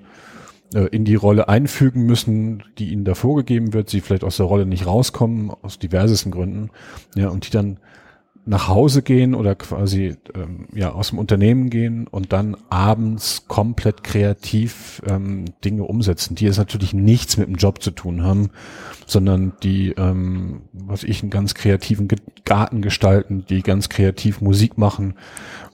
[0.74, 4.66] in die Rolle einfügen müssen, die ihnen da vorgegeben wird, sie vielleicht aus der Rolle
[4.66, 6.70] nicht rauskommen, aus diversesten Gründen,
[7.16, 7.78] ja, und die dann
[8.48, 14.06] nach Hause gehen oder quasi ähm, ja aus dem Unternehmen gehen und dann abends komplett
[14.06, 18.52] kreativ ähm, Dinge umsetzen, die jetzt natürlich nichts mit dem Job zu tun haben,
[19.06, 22.08] sondern die, ähm, was ich, einen ganz kreativen
[22.46, 25.16] Garten gestalten, die ganz kreativ Musik machen,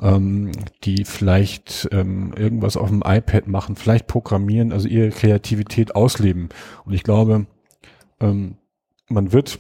[0.02, 0.52] ähm,
[0.84, 6.50] die vielleicht ähm, irgendwas auf dem iPad machen, vielleicht programmieren, also ihre Kreativität ausleben.
[6.86, 7.46] Und ich glaube,
[8.20, 8.56] ähm,
[9.10, 9.60] man wird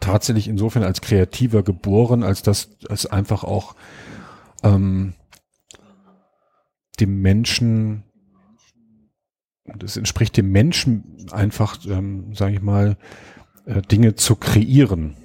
[0.00, 3.74] tatsächlich insofern als Kreativer geboren, als dass es einfach auch
[4.62, 5.14] ähm,
[7.00, 8.04] dem Menschen,
[9.64, 12.96] das entspricht dem Menschen einfach, ähm, sage ich mal,
[13.66, 15.16] äh, Dinge zu kreieren.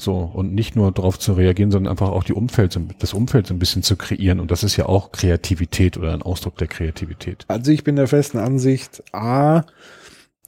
[0.00, 3.54] So, und nicht nur darauf zu reagieren, sondern einfach auch die Umfeld, das Umfeld so
[3.54, 4.38] ein bisschen zu kreieren.
[4.38, 7.44] Und das ist ja auch Kreativität oder ein Ausdruck der Kreativität.
[7.48, 9.64] Also ich bin der festen Ansicht, A,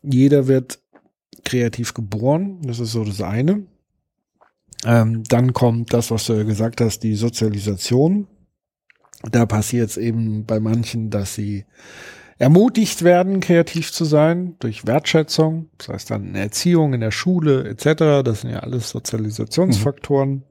[0.03, 0.79] jeder wird
[1.45, 2.61] kreativ geboren.
[2.63, 3.65] Das ist so das eine.
[4.85, 8.27] Ähm, dann kommt das, was du gesagt hast, die Sozialisation.
[9.31, 11.67] Da passiert es eben bei manchen, dass sie
[12.39, 17.69] ermutigt werden, kreativ zu sein durch Wertschätzung, das heißt dann in Erziehung, in der Schule
[17.69, 18.25] etc.
[18.25, 20.43] Das sind ja alles Sozialisationsfaktoren, mhm.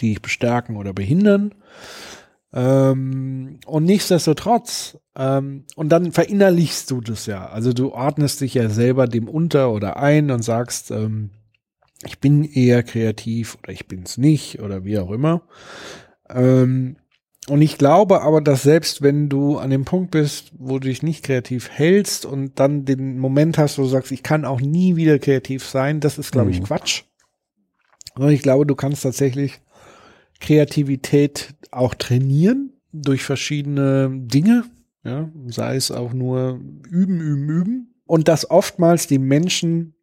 [0.00, 1.54] die dich bestärken oder behindern.
[2.52, 7.46] Ähm, und nichtsdestotrotz, ähm, und dann verinnerlichst du das ja.
[7.46, 11.30] Also du ordnest dich ja selber dem unter oder ein und sagst, ähm,
[12.04, 15.42] ich bin eher kreativ oder ich bin's nicht oder wie auch immer.
[16.30, 16.96] Ähm,
[17.48, 21.02] und ich glaube aber, dass selbst wenn du an dem Punkt bist, wo du dich
[21.02, 24.96] nicht kreativ hältst und dann den Moment hast, wo du sagst, ich kann auch nie
[24.96, 26.64] wieder kreativ sein, das ist, glaube ich, mhm.
[26.64, 27.04] Quatsch.
[28.16, 29.60] Und ich glaube, du kannst tatsächlich
[30.40, 34.64] Kreativität auch trainieren durch verschiedene Dinge,
[35.04, 37.94] ja, sei es auch nur üben, üben, üben.
[38.06, 39.94] Und dass oftmals die Menschen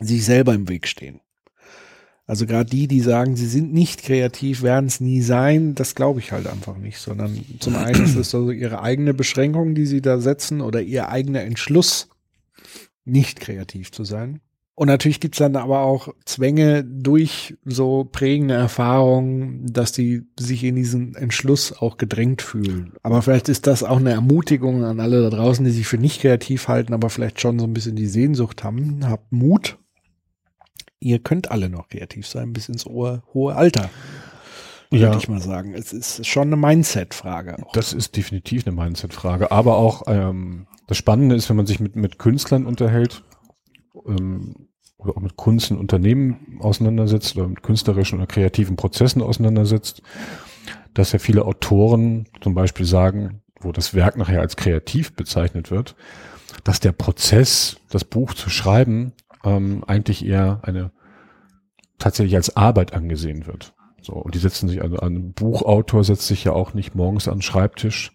[0.00, 1.20] sich selber im Weg stehen.
[2.26, 6.20] Also gerade die, die sagen, sie sind nicht kreativ, werden es nie sein, das glaube
[6.20, 10.02] ich halt einfach nicht, sondern zum einen ist es so ihre eigene Beschränkung, die sie
[10.02, 12.10] da setzen oder ihr eigener Entschluss,
[13.06, 14.40] nicht kreativ zu sein.
[14.78, 20.76] Und natürlich gibt's dann aber auch Zwänge durch so prägende Erfahrungen, dass die sich in
[20.76, 22.92] diesen Entschluss auch gedrängt fühlen.
[23.02, 26.20] Aber vielleicht ist das auch eine Ermutigung an alle da draußen, die sich für nicht
[26.20, 29.04] kreativ halten, aber vielleicht schon so ein bisschen die Sehnsucht haben.
[29.04, 29.78] Habt Mut,
[31.00, 33.22] ihr könnt alle noch kreativ sein bis ins hohe,
[33.56, 33.90] Alter.
[34.92, 35.08] Ja.
[35.08, 35.74] Würde ich mal sagen.
[35.74, 37.56] Es ist schon eine Mindset-Frage.
[37.72, 39.50] Das ist definitiv eine Mindset-Frage.
[39.50, 43.24] Aber auch ähm, das Spannende ist, wenn man sich mit, mit Künstlern unterhält,
[44.06, 44.67] ähm,
[44.98, 50.02] oder auch mit Kunst in Unternehmen auseinandersetzt oder mit künstlerischen oder kreativen Prozessen auseinandersetzt,
[50.94, 55.94] dass ja viele Autoren zum Beispiel sagen, wo das Werk nachher als kreativ bezeichnet wird,
[56.64, 59.12] dass der Prozess, das Buch zu schreiben,
[59.44, 60.90] ähm, eigentlich eher eine
[61.98, 63.74] tatsächlich als Arbeit angesehen wird.
[64.00, 67.38] So, und die setzen sich, also ein Buchautor setzt sich ja auch nicht morgens an
[67.38, 68.12] den Schreibtisch,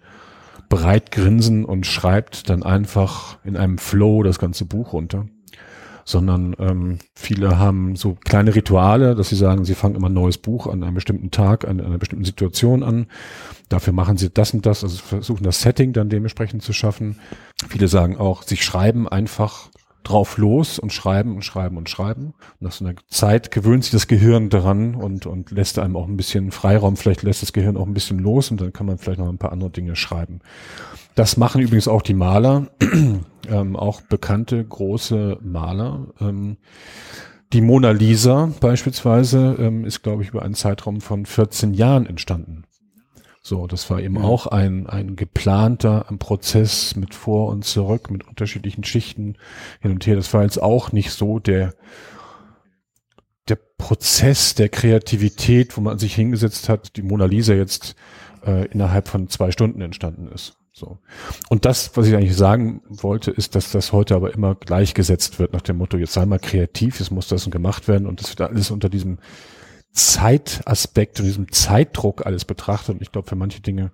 [0.69, 5.27] breit grinsen und schreibt dann einfach in einem Flow das ganze Buch runter.
[6.05, 10.37] Sondern ähm, viele haben so kleine Rituale, dass sie sagen, sie fangen immer ein neues
[10.37, 13.07] Buch an einem bestimmten Tag, an einer bestimmten Situation an.
[13.69, 17.19] Dafür machen sie das und das, also versuchen das Setting dann dementsprechend zu schaffen.
[17.69, 19.69] Viele sagen auch, sie schreiben einfach
[20.03, 22.33] drauf los und schreiben und schreiben und schreiben.
[22.59, 26.17] Nach so einer Zeit gewöhnt sich das Gehirn daran und, und lässt einem auch ein
[26.17, 26.97] bisschen Freiraum.
[26.97, 29.37] Vielleicht lässt das Gehirn auch ein bisschen los und dann kann man vielleicht noch ein
[29.37, 30.39] paar andere Dinge schreiben.
[31.15, 32.67] Das machen übrigens auch die Maler,
[33.47, 36.07] ähm, auch bekannte große Maler.
[36.19, 36.57] Ähm,
[37.53, 42.63] die Mona Lisa beispielsweise ähm, ist, glaube ich, über einen Zeitraum von 14 Jahren entstanden.
[43.45, 44.23] So, das war eben ja.
[44.23, 49.35] auch ein, ein geplanter ein Prozess mit vor und zurück, mit unterschiedlichen Schichten
[49.81, 50.15] hin und her.
[50.15, 51.73] Das war jetzt auch nicht so der,
[53.49, 57.95] der Prozess der Kreativität, wo man sich hingesetzt hat, die Mona Lisa jetzt
[58.45, 60.55] äh, innerhalb von zwei Stunden entstanden ist.
[60.71, 60.99] So.
[61.49, 65.51] Und das, was ich eigentlich sagen wollte, ist, dass das heute aber immer gleichgesetzt wird
[65.51, 68.39] nach dem Motto, jetzt sei mal kreativ, jetzt muss das gemacht werden und das wird
[68.49, 69.19] alles unter diesem
[69.93, 72.95] Zeitaspekt und diesem Zeitdruck alles betrachtet.
[72.95, 73.91] Und ich glaube, für manche Dinge,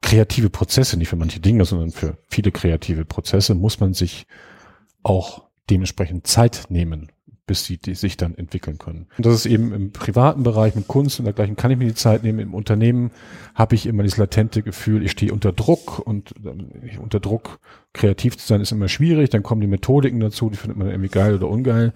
[0.00, 4.26] kreative Prozesse, nicht für manche Dinge, sondern für viele kreative Prozesse muss man sich
[5.02, 7.10] auch dementsprechend Zeit nehmen
[7.52, 9.04] bis sie die sich dann entwickeln können.
[9.18, 11.94] Und das ist eben im privaten Bereich mit Kunst und dergleichen kann ich mir die
[11.94, 12.38] Zeit nehmen.
[12.38, 13.10] Im Unternehmen
[13.54, 16.70] habe ich immer dieses latente Gefühl, ich stehe unter Druck und ähm,
[17.02, 17.58] unter Druck
[17.92, 19.28] kreativ zu sein ist immer schwierig.
[19.28, 21.92] Dann kommen die Methodiken dazu, die findet man irgendwie geil oder ungeil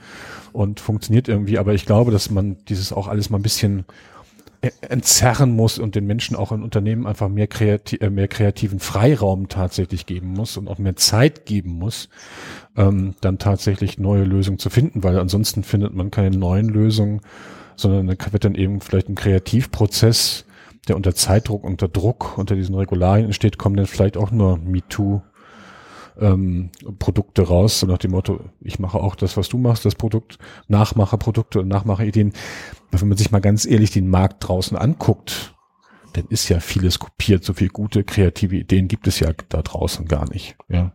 [0.52, 1.58] und funktioniert irgendwie.
[1.58, 3.86] Aber ich glaube, dass man dieses auch alles mal ein bisschen
[4.80, 9.48] entzerren muss und den Menschen auch in Unternehmen einfach mehr, kreati äh, mehr kreativen Freiraum
[9.48, 12.08] tatsächlich geben muss und auch mehr Zeit geben muss,
[12.76, 17.20] ähm, dann tatsächlich neue Lösungen zu finden, weil ansonsten findet man keine neuen Lösungen,
[17.76, 20.44] sondern dann wird dann eben vielleicht ein Kreativprozess,
[20.88, 25.20] der unter Zeitdruck, unter Druck, unter diesen Regularien entsteht, kommen dann vielleicht auch nur MeToo
[26.20, 29.94] ähm, Produkte raus, so nach dem Motto, ich mache auch das, was du machst, das
[29.94, 30.38] Produkt,
[30.68, 32.32] Nachmacherprodukte und Nachmacherideen.
[32.90, 35.54] Wenn man sich mal ganz ehrlich den Markt draußen anguckt,
[36.14, 37.44] dann ist ja vieles kopiert.
[37.44, 40.56] So viel gute kreative Ideen gibt es ja da draußen gar nicht.
[40.68, 40.92] Ja.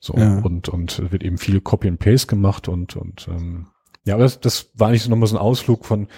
[0.00, 0.38] So, ja.
[0.38, 3.66] und, und wird eben viel Copy and Paste gemacht und, und ähm,
[4.04, 6.08] ja, aber das, das war nicht so nochmal so ein Ausflug von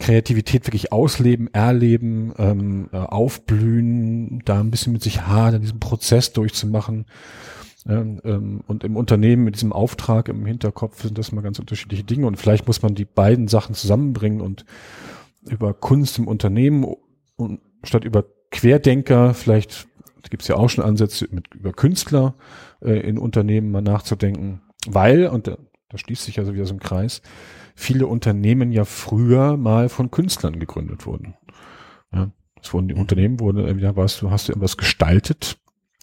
[0.00, 6.32] Kreativität wirklich ausleben, erleben, ähm, äh, aufblühen, da ein bisschen mit sich hadern, diesen Prozess
[6.32, 7.06] durchzumachen.
[7.88, 12.26] Ähm, und im Unternehmen mit diesem Auftrag im Hinterkopf sind das mal ganz unterschiedliche Dinge.
[12.26, 14.64] Und vielleicht muss man die beiden Sachen zusammenbringen und
[15.42, 16.86] über Kunst im Unternehmen
[17.36, 19.88] und statt über Querdenker, vielleicht
[20.30, 22.34] gibt es ja auch schon Ansätze, mit über Künstler
[22.80, 25.58] äh, in Unternehmen mal nachzudenken, weil, und da,
[25.88, 27.22] da schließt sich also wieder so ein Kreis,
[27.74, 31.34] viele Unternehmen ja früher mal von Künstlern gegründet wurden.
[32.12, 32.30] Ja,
[32.62, 33.00] es wurden die mhm.
[33.00, 35.58] Unternehmen wurden, entweder warst du, hast du irgendwas gestaltet,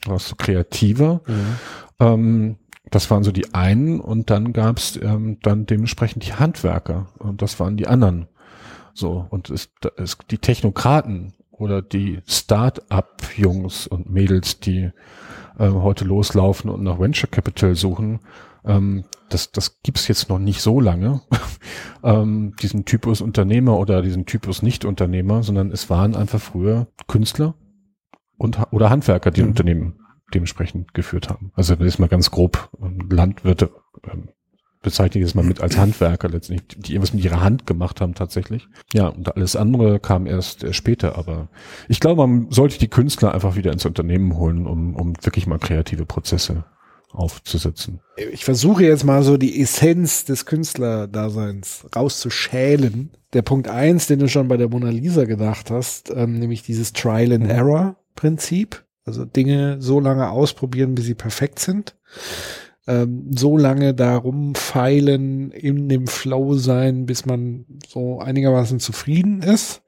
[0.06, 1.22] warst du kreativer.
[1.28, 1.56] Mhm.
[2.00, 2.56] Ähm,
[2.90, 7.42] das waren so die einen und dann gab es ähm, dann dementsprechend die Handwerker und
[7.42, 8.28] das waren die anderen.
[8.94, 14.92] So, und es, es, die Technokraten oder die Start-up-Jungs und Mädels, die
[15.58, 18.22] äh, heute loslaufen und nach Venture Capital suchen,
[18.66, 21.22] ähm, das, das gibt's jetzt noch nicht so lange,
[22.04, 27.54] ähm, diesen Typus Unternehmer oder diesen Typus Nicht-Unternehmer, sondern es waren einfach früher Künstler
[28.40, 29.50] und oder Handwerker, die mhm.
[29.50, 30.00] Unternehmen
[30.34, 31.52] dementsprechend geführt haben.
[31.54, 33.70] Also das ist mal ganz grob ähm, Landwirte
[34.12, 34.30] ähm,
[34.82, 38.14] bezeichne ich es mal mit als Handwerker letztendlich, die irgendwas mit ihrer Hand gemacht haben
[38.16, 38.68] tatsächlich.
[38.94, 41.50] Ja, und alles andere kam erst äh, später, aber
[41.88, 45.60] ich glaube, man sollte die Künstler einfach wieder ins Unternehmen holen, um, um wirklich mal
[45.60, 46.64] kreative Prozesse
[47.12, 48.00] aufzusetzen.
[48.32, 53.12] Ich versuche jetzt mal so die Essenz des Künstlerdaseins rauszuschälen.
[53.34, 56.94] Der Punkt eins, den du schon bei der Mona Lisa gedacht hast, ähm, nämlich dieses
[56.94, 58.84] Trial and Error Prinzip.
[59.06, 61.96] Also Dinge so lange ausprobieren, bis sie perfekt sind.
[62.86, 69.84] Ähm, so lange darum feilen, in dem Flow sein, bis man so einigermaßen zufrieden ist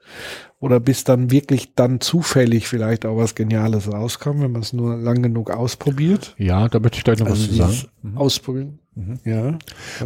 [0.59, 4.95] oder bis dann wirklich dann zufällig vielleicht auch was Geniales rauskommt, wenn man es nur
[4.95, 6.33] lang genug ausprobiert.
[6.37, 7.91] Ja, da möchte ich gleich noch also was zu sagen.
[8.01, 8.17] Mhm.
[8.17, 8.79] Ausprobieren.
[8.93, 9.19] Mhm.
[9.23, 9.57] Ja.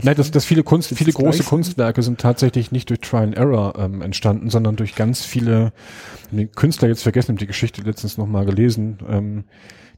[0.04, 3.74] Nein, das, das viele Kunst, viele große Kunstwerke sind tatsächlich nicht durch Try and Error
[3.80, 5.74] ähm, entstanden, sondern durch ganz viele
[6.32, 9.44] den Künstler jetzt vergessen, habe die Geschichte letztens noch mal gelesen, ähm,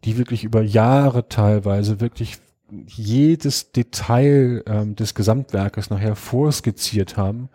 [0.06, 2.38] die wirklich über Jahre teilweise wirklich
[2.86, 7.50] jedes Detail ähm, des Gesamtwerkes nachher vorskizziert haben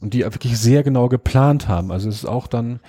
[0.00, 1.90] und die wirklich sehr genau geplant haben.
[1.92, 2.80] Also es ist auch dann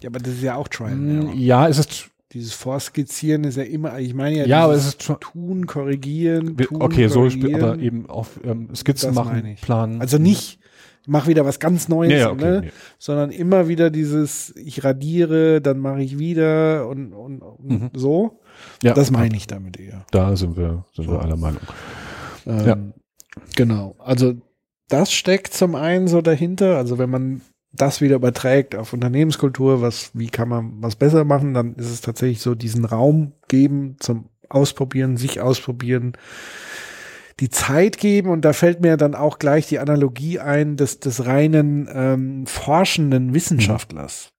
[0.00, 1.34] Ja, aber das ist ja auch Trial and mh, Error.
[1.34, 5.02] ja, es ist Dieses Vorskizzieren ist ja immer, ich meine ja, ja, aber es ist
[5.02, 7.62] schon tun, korrigieren, tun, okay, so korrigieren.
[7.62, 10.00] aber eben auf ähm, Skizzen machen, planen.
[10.00, 10.58] Also nicht,
[11.02, 12.60] ich mach wieder was ganz Neues, ja, okay, ne?
[12.64, 12.70] nee.
[12.98, 17.90] sondern immer wieder dieses, ich radiere, dann mache ich wieder und, und, und Mhm.
[17.94, 18.40] so.
[18.82, 20.06] ja, Das meine ich damit eher.
[20.10, 21.12] Da sind wir, sind So.
[21.12, 21.60] wir aller Meinung.
[22.46, 22.76] Ähm, Ja.
[23.56, 23.94] Genau.
[23.98, 24.34] Also
[24.88, 26.76] das steckt zum einen so dahinter.
[26.76, 27.40] Also wenn man
[27.72, 32.00] das wieder überträgt auf Unternehmenskultur, was, wie kann man was besser machen, dann ist es
[32.00, 36.12] tatsächlich so diesen Raum geben zum Ausprobieren, sich ausprobieren,
[37.40, 41.24] die Zeit geben und da fällt mir dann auch gleich die Analogie ein des, des
[41.24, 44.32] reinen ähm, forschenden Wissenschaftlers.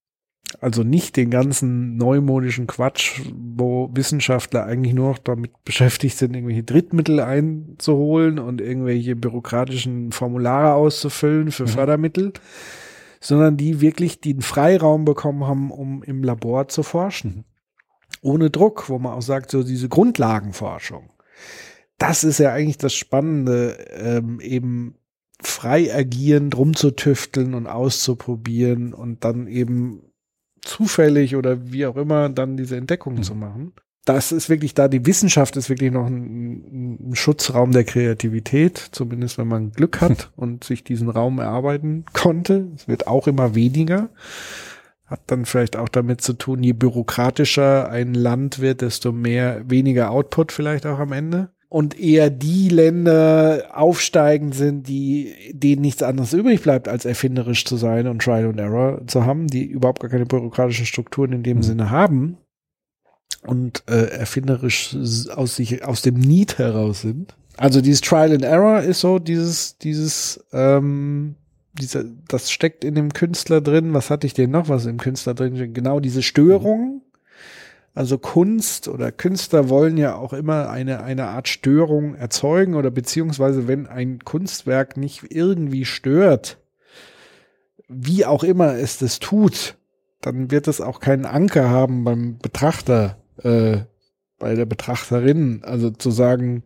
[0.61, 6.63] Also nicht den ganzen neumodischen Quatsch, wo Wissenschaftler eigentlich nur noch damit beschäftigt sind, irgendwelche
[6.63, 11.69] Drittmittel einzuholen und irgendwelche bürokratischen Formulare auszufüllen für Mhm.
[11.69, 12.33] Fördermittel,
[13.23, 17.45] sondern die wirklich den Freiraum bekommen haben, um im Labor zu forschen.
[18.21, 21.09] Ohne Druck, wo man auch sagt, so diese Grundlagenforschung.
[21.97, 24.95] Das ist ja eigentlich das Spannende, ähm, eben
[25.41, 30.03] frei agierend rumzutüfteln und auszuprobieren und dann eben
[30.61, 33.23] zufällig oder wie auch immer dann diese Entdeckungen Mhm.
[33.23, 33.73] zu machen.
[34.05, 39.37] Das ist wirklich da, die Wissenschaft ist wirklich noch ein, ein Schutzraum der Kreativität, zumindest
[39.37, 42.67] wenn man Glück hat und sich diesen Raum erarbeiten konnte.
[42.75, 44.09] Es wird auch immer weniger.
[45.05, 50.11] Hat dann vielleicht auch damit zu tun, je bürokratischer ein Land wird, desto mehr, weniger
[50.11, 51.49] Output vielleicht auch am Ende.
[51.69, 57.77] Und eher die Länder aufsteigend sind, die, denen nichts anderes übrig bleibt, als erfinderisch zu
[57.77, 61.57] sein und Trial and Error zu haben, die überhaupt gar keine bürokratischen Strukturen in dem
[61.57, 61.63] Mhm.
[61.63, 62.37] Sinne haben
[63.45, 64.95] und äh, erfinderisch
[65.35, 67.35] aus sich, aus dem Need heraus sind.
[67.57, 71.35] Also dieses Trial and Error ist so dieses, dieses, ähm,
[71.73, 73.93] dieser, das steckt in dem Künstler drin.
[73.93, 75.73] Was hatte ich denn noch, was im Künstler drin?
[75.73, 77.01] Genau diese Störung.
[77.95, 83.67] Also Kunst oder Künstler wollen ja auch immer eine, eine Art Störung erzeugen oder beziehungsweise
[83.67, 86.57] wenn ein Kunstwerk nicht irgendwie stört,
[87.87, 89.77] wie auch immer es das tut,
[90.21, 93.85] dann wird es auch keinen Anker haben beim Betrachter, äh,
[94.39, 95.61] bei der Betrachterin.
[95.63, 96.63] Also zu sagen,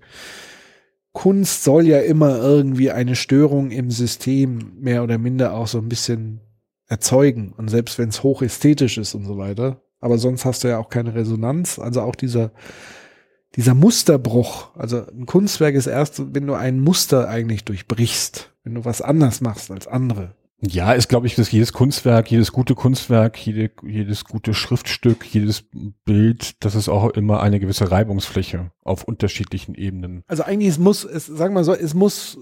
[1.14, 5.90] Kunst soll ja immer irgendwie eine Störung im System mehr oder minder auch so ein
[5.90, 6.42] bisschen
[6.88, 7.54] erzeugen.
[7.58, 9.82] Und selbst wenn es hochästhetisch ist und so weiter.
[10.00, 11.80] Aber sonst hast du ja auch keine Resonanz.
[11.80, 12.52] Also auch dieser,
[13.56, 14.76] dieser Musterbruch.
[14.76, 18.54] Also ein Kunstwerk ist erst, wenn du ein Muster eigentlich durchbrichst.
[18.64, 20.36] Wenn du was anders machst als andere.
[20.62, 25.66] Ja, ist glaube ich, dass jedes Kunstwerk, jedes gute Kunstwerk, jede, jedes gute Schriftstück, jedes
[26.04, 30.24] Bild, das ist auch immer eine gewisse Reibungsfläche auf unterschiedlichen Ebenen.
[30.28, 32.40] Also eigentlich es muss, es, sagen wir so, es muss,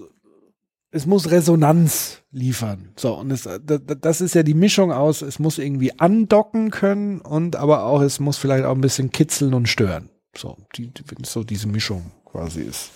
[0.90, 2.92] es muss Resonanz liefern.
[2.96, 6.70] So, und es, da- da- das ist ja die Mischung aus, es muss irgendwie andocken
[6.70, 10.08] können und aber auch, es muss vielleicht auch ein bisschen kitzeln und stören.
[10.34, 12.92] So, die, wenn es so diese Mischung quasi ist.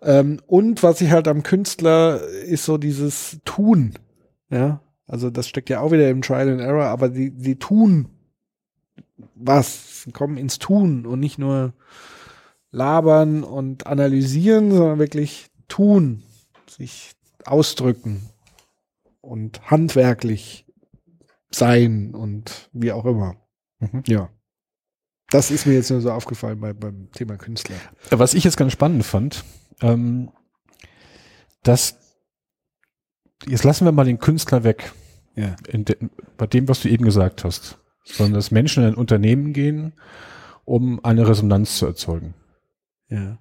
[0.00, 3.92] Ähm, und was ich halt am Künstler ist so dieses Tun.
[4.50, 8.08] Ja, also das steckt ja auch wieder im Trial and Error, aber die, die tun
[9.34, 11.72] was, kommen ins Tun und nicht nur
[12.70, 16.22] labern und analysieren, sondern wirklich tun,
[16.68, 17.12] sich
[17.44, 18.22] ausdrücken
[19.20, 20.66] und handwerklich
[21.50, 23.36] sein und wie auch immer.
[23.78, 24.02] Mhm.
[24.06, 24.30] Ja.
[25.30, 27.76] Das ist mir jetzt nur so aufgefallen bei, beim Thema Künstler.
[28.10, 29.44] Was ich jetzt ganz spannend fand,
[29.82, 30.30] ähm,
[31.62, 31.96] dass
[33.46, 34.92] jetzt lassen wir mal den Künstler weg,
[35.34, 35.56] Ja.
[35.72, 35.96] de,
[36.36, 39.92] bei dem, was du eben gesagt hast, sondern dass Menschen in ein Unternehmen gehen,
[40.64, 42.34] um eine Resonanz zu erzeugen.
[43.08, 43.38] Ja.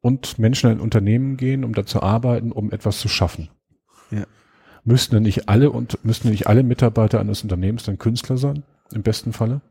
[0.00, 3.48] Und Menschen in ein Unternehmen gehen, um da zu arbeiten, um etwas zu schaffen.
[4.10, 4.24] Ja.
[4.84, 8.62] Müssten denn nicht alle und müssten nicht alle Mitarbeiter eines Unternehmens dann Künstler sein?
[8.92, 9.62] Im besten Falle?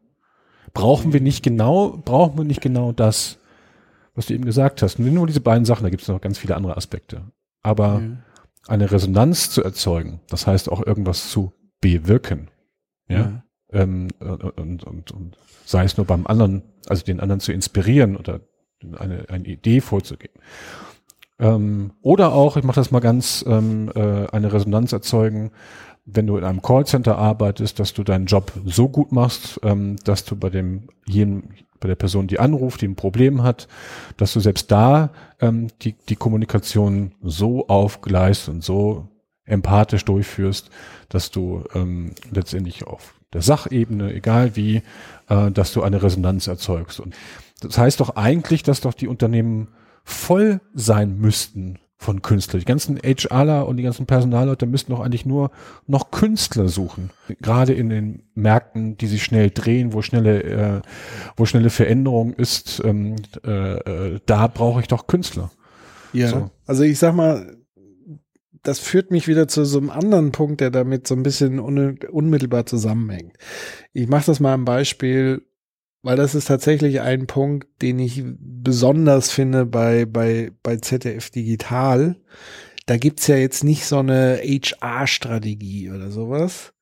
[0.73, 3.37] Brauchen wir nicht genau, brauchen wir nicht genau das,
[4.13, 4.99] was du eben gesagt hast?
[4.99, 7.21] Nur diese beiden Sachen, da gibt es noch ganz viele andere Aspekte.
[7.61, 8.17] Aber Ja.
[8.68, 12.49] Eine Resonanz zu erzeugen, das heißt auch irgendwas zu bewirken.
[13.07, 13.43] Ja.
[13.72, 18.41] Ähm, und, und, und, sei es nur beim anderen, also den anderen zu inspirieren oder
[18.97, 20.39] eine, eine Idee vorzugeben.
[21.39, 25.51] Ähm, oder auch, ich mache das mal ganz, ähm, äh, eine Resonanz erzeugen,
[26.05, 30.24] wenn du in einem Callcenter arbeitest, dass du deinen Job so gut machst, ähm, dass
[30.24, 31.49] du bei dem jedem,
[31.86, 33.67] bei der Person, die anruft, die ein Problem hat,
[34.17, 39.07] dass du selbst da ähm, die, die Kommunikation so aufgleist und so
[39.45, 40.71] empathisch durchführst,
[41.09, 44.81] dass du ähm, letztendlich auf der Sachebene, egal wie,
[45.29, 46.99] äh, dass du eine Resonanz erzeugst.
[46.99, 47.15] Und
[47.61, 49.67] das heißt doch eigentlich, dass doch die Unternehmen
[50.03, 52.59] voll sein müssten von Künstlern.
[52.59, 55.49] Die ganzen HRler und die ganzen Personalleute müssten doch eigentlich nur
[55.87, 57.09] noch Künstler suchen.
[57.41, 60.81] Gerade in den Märkten, die sich schnell drehen, wo schnelle, äh,
[61.35, 65.49] wo schnelle Veränderung ist, ähm, äh, äh, da brauche ich doch Künstler.
[66.13, 66.51] Ja, So.
[66.67, 67.57] also ich sag mal,
[68.61, 71.97] das führt mich wieder zu so einem anderen Punkt, der damit so ein bisschen un
[72.11, 73.33] unmittelbar zusammenhängt.
[73.93, 75.43] Ich mache das mal am Beispiel,
[76.05, 82.21] weil das ist tatsächlich ein Punkt, den ich besonders finde bei, bei, bei ZDF Digital.
[82.85, 86.73] Da gibt's ja jetzt nicht so eine HR-Strategie oder sowas,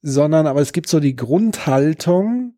[0.00, 2.54] sondern aber es gibt so die Grundhaltung,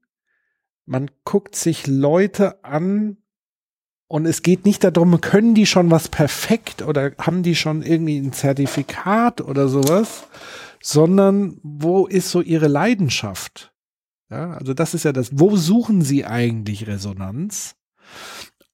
[0.84, 3.16] man guckt sich Leute an,
[4.06, 8.18] und es geht nicht darum, können die schon was perfekt oder haben die schon irgendwie
[8.18, 10.28] ein Zertifikat oder sowas,
[10.80, 13.72] sondern wo ist so ihre Leidenschaft?
[14.30, 17.76] Ja, also das ist ja das, wo suchen sie eigentlich Resonanz?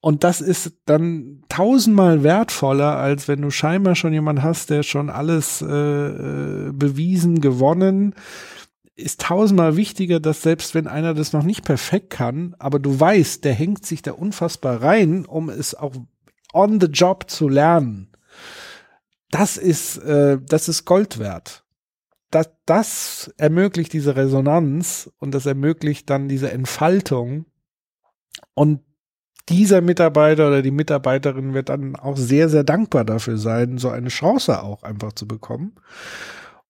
[0.01, 5.11] Und das ist dann tausendmal wertvoller, als wenn du scheinbar schon jemand hast, der schon
[5.11, 8.15] alles äh, äh, bewiesen, gewonnen,
[8.97, 13.45] ist tausendmal wichtiger, dass selbst wenn einer das noch nicht perfekt kann, aber du weißt,
[13.45, 15.95] der hängt sich da unfassbar rein, um es auch
[16.53, 18.09] on the job zu lernen.
[19.31, 21.62] Das ist, äh, das ist Gold wert.
[22.33, 27.45] Das, das ermöglicht diese Resonanz und das ermöglicht dann diese Entfaltung.
[28.55, 28.81] Und
[29.49, 34.09] dieser Mitarbeiter oder die Mitarbeiterin wird dann auch sehr, sehr dankbar dafür sein, so eine
[34.09, 35.75] Chance auch einfach zu bekommen.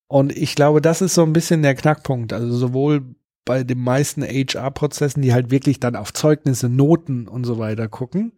[0.09, 2.33] Und ich glaube, das ist so ein bisschen der Knackpunkt.
[2.33, 7.59] Also sowohl bei den meisten HR-Prozessen, die halt wirklich dann auf Zeugnisse, Noten und so
[7.59, 8.33] weiter gucken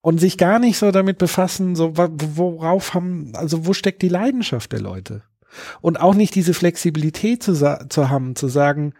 [0.00, 4.72] und sich gar nicht so damit befassen, so worauf haben, also wo steckt die Leidenschaft
[4.72, 5.22] der Leute?
[5.80, 7.54] Und auch nicht diese Flexibilität zu,
[7.88, 8.94] zu haben, zu sagen,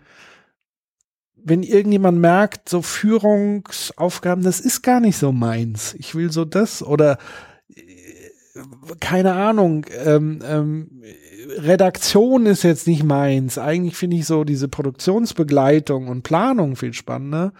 [1.46, 5.94] wenn irgendjemand merkt, so Führungsaufgaben, das ist gar nicht so meins.
[5.94, 7.18] Ich will so das oder
[7.68, 7.82] äh,
[8.98, 11.02] keine Ahnung, ähm, ähm,
[11.58, 13.58] Redaktion ist jetzt nicht meins.
[13.58, 17.52] Eigentlich finde ich so diese Produktionsbegleitung und Planung viel spannender.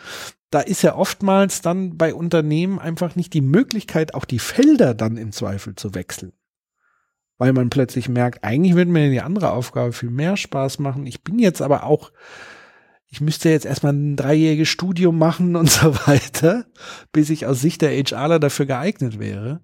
[0.50, 5.16] Da ist ja oftmals dann bei Unternehmen einfach nicht die Möglichkeit, auch die Felder dann
[5.16, 6.32] im Zweifel zu wechseln.
[7.38, 11.06] Weil man plötzlich merkt, eigentlich würde mir die andere Aufgabe viel mehr Spaß machen.
[11.06, 12.10] Ich bin jetzt aber auch,
[13.08, 16.66] ich müsste jetzt erstmal ein dreijähriges Studium machen und so weiter,
[17.12, 19.60] bis ich aus Sicht der HRler dafür geeignet wäre.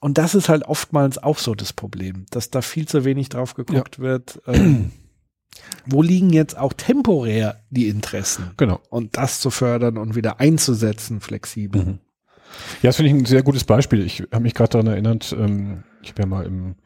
[0.00, 3.54] Und das ist halt oftmals auch so das Problem, dass da viel zu wenig drauf
[3.54, 4.40] geguckt wird.
[4.46, 4.92] Ähm,
[5.86, 8.50] wo liegen jetzt auch temporär die Interessen?
[8.56, 8.80] Genau.
[8.90, 11.84] Und das zu fördern und wieder einzusetzen, flexibel.
[11.84, 11.98] Mhm.
[12.82, 14.04] Ja, das finde ich ein sehr gutes Beispiel.
[14.04, 16.76] Ich habe mich gerade daran erinnert, ähm, ich habe ja mal im,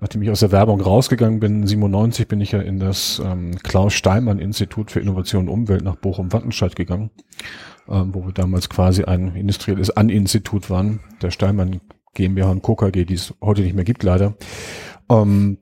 [0.00, 3.92] nachdem ich aus der Werbung rausgegangen bin, 97 bin ich ja in das ähm, Klaus
[3.92, 7.10] Steinmann Institut für Innovation und Umwelt nach Bochum-Wattenscheid gegangen,
[7.88, 11.80] ähm, wo wir damals quasi ein industrielles An-Institut waren, der Steinmann
[12.14, 12.76] GmbH und Co.
[12.76, 14.34] KG, die es heute nicht mehr gibt leider.
[15.10, 15.58] Ähm,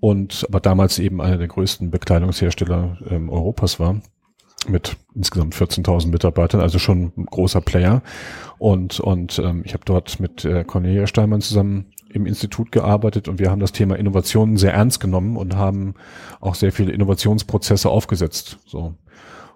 [0.00, 4.02] und aber damals eben einer der größten Bekleidungshersteller ähm, Europas war
[4.68, 8.02] mit insgesamt 14.000 Mitarbeitern, also schon ein großer Player.
[8.58, 13.40] Und, und ähm, ich habe dort mit äh, Cornelia Steinmann zusammen im Institut gearbeitet und
[13.40, 15.94] wir haben das Thema Innovationen sehr ernst genommen und haben
[16.40, 18.58] auch sehr viele Innovationsprozesse aufgesetzt.
[18.66, 18.94] So.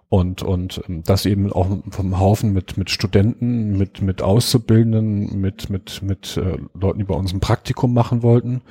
[0.08, 5.70] Und, und ähm, das eben auch vom Haufen mit, mit Studenten, mit, mit Auszubildenden, mit,
[5.70, 8.62] mit, mit äh, Leuten, die bei uns ein Praktikum machen wollten.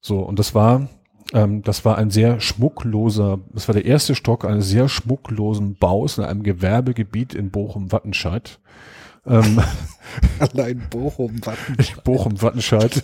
[0.00, 0.88] So, und das war,
[1.34, 6.18] ähm, das war ein sehr schmuckloser, das war der erste Stock eines sehr schmucklosen Baus
[6.18, 8.58] in einem Gewerbegebiet in Bochum-Wattenscheid.
[9.28, 9.60] Ähm,
[10.38, 12.02] Allein Bochum, Wattenscheid.
[12.04, 13.02] Bochum-Wattenscheid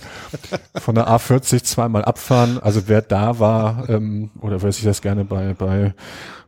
[0.77, 2.59] von der A40 zweimal abfahren.
[2.59, 5.95] Also wer da war ähm, oder wer sich das gerne bei, bei,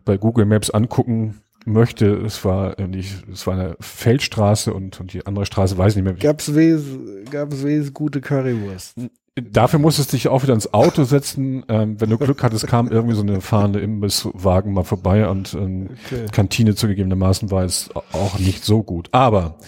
[0.05, 5.12] bei Google Maps angucken möchte, es war, äh, nicht, es war eine Feldstraße und, und
[5.12, 6.14] die andere Straße weiß ich nicht mehr.
[6.14, 6.83] Gab's wes,
[7.31, 8.95] gab's wes gute Currywurst.
[9.39, 11.62] Dafür musstest du dich auch wieder ins Auto setzen.
[11.68, 15.91] Ähm, wenn du Glück hattest, kam irgendwie so eine fahrende Imbisswagen mal vorbei und ähm,
[16.07, 16.26] Okay.
[16.32, 19.09] Kantine zugegebenermaßen war es auch nicht so gut.
[19.12, 19.59] Aber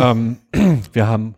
[0.00, 0.38] ähm,
[0.92, 1.36] wir haben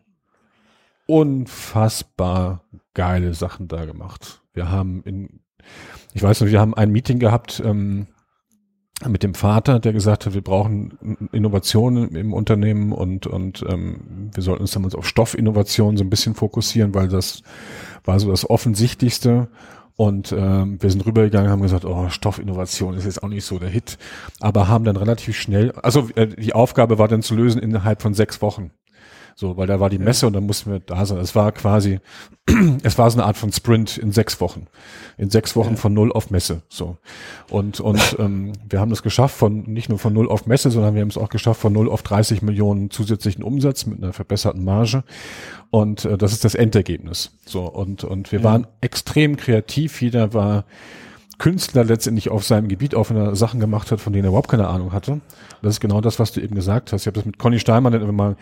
[1.07, 2.65] unfassbar
[2.95, 4.41] geile Sachen da gemacht.
[4.55, 5.41] Wir haben in,
[6.15, 8.07] ich weiß noch, wir haben ein Meeting gehabt ähm,
[9.07, 14.43] mit dem Vater, der gesagt hat, wir brauchen Innovationen im Unternehmen und, und ähm, wir
[14.43, 17.43] sollten uns damals auf Stoffinnovation so ein bisschen fokussieren, weil das
[18.05, 19.49] war so das Offensichtlichste.
[19.95, 23.69] Und ähm, wir sind rübergegangen, haben gesagt, oh, Stoffinnovation ist jetzt auch nicht so der
[23.69, 23.99] Hit,
[24.39, 28.15] aber haben dann relativ schnell, also äh, die Aufgabe war dann zu lösen innerhalb von
[28.15, 28.71] sechs Wochen.
[29.35, 31.19] So, weil da war die Messe und dann mussten wir da sein.
[31.19, 32.01] Es war quasi,
[32.83, 34.67] es war so eine Art von Sprint in sechs Wochen.
[35.17, 35.77] In sechs Wochen ja.
[35.77, 36.63] von null auf Messe.
[36.69, 36.97] So.
[37.51, 40.95] Und, und ähm, wir haben das geschafft von nicht nur von null auf Messe, sondern
[40.95, 44.65] wir haben es auch geschafft von null auf 30 Millionen zusätzlichen Umsatz mit einer verbesserten
[44.65, 45.05] Marge.
[45.71, 47.33] Und äh, das ist das Endergebnis.
[47.45, 48.45] So, und, und wir ja.
[48.45, 50.01] waren extrem kreativ.
[50.01, 50.65] Jeder war
[51.39, 54.69] Künstler letztendlich auf seinem Gebiet auf einer Sachen gemacht hat, von denen er überhaupt keine
[54.69, 55.21] Ahnung hatte.
[55.63, 57.03] Das ist genau das, was du eben gesagt hast.
[57.03, 58.37] Ich habe das mit Conny Steinmann dann immer mal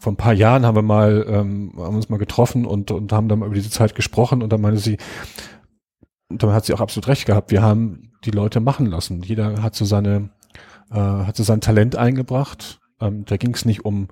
[0.00, 3.28] vor ein paar Jahren haben wir mal ähm, haben uns mal getroffen und und haben
[3.28, 4.98] dann mal über diese Zeit gesprochen und dann meinte sie
[6.28, 7.50] und dann hat sie auch absolut recht gehabt.
[7.50, 9.22] Wir haben die Leute machen lassen.
[9.22, 10.30] Jeder hat so seine
[10.90, 12.80] äh, hat so sein Talent eingebracht.
[13.00, 14.08] Ähm, da ging es nicht um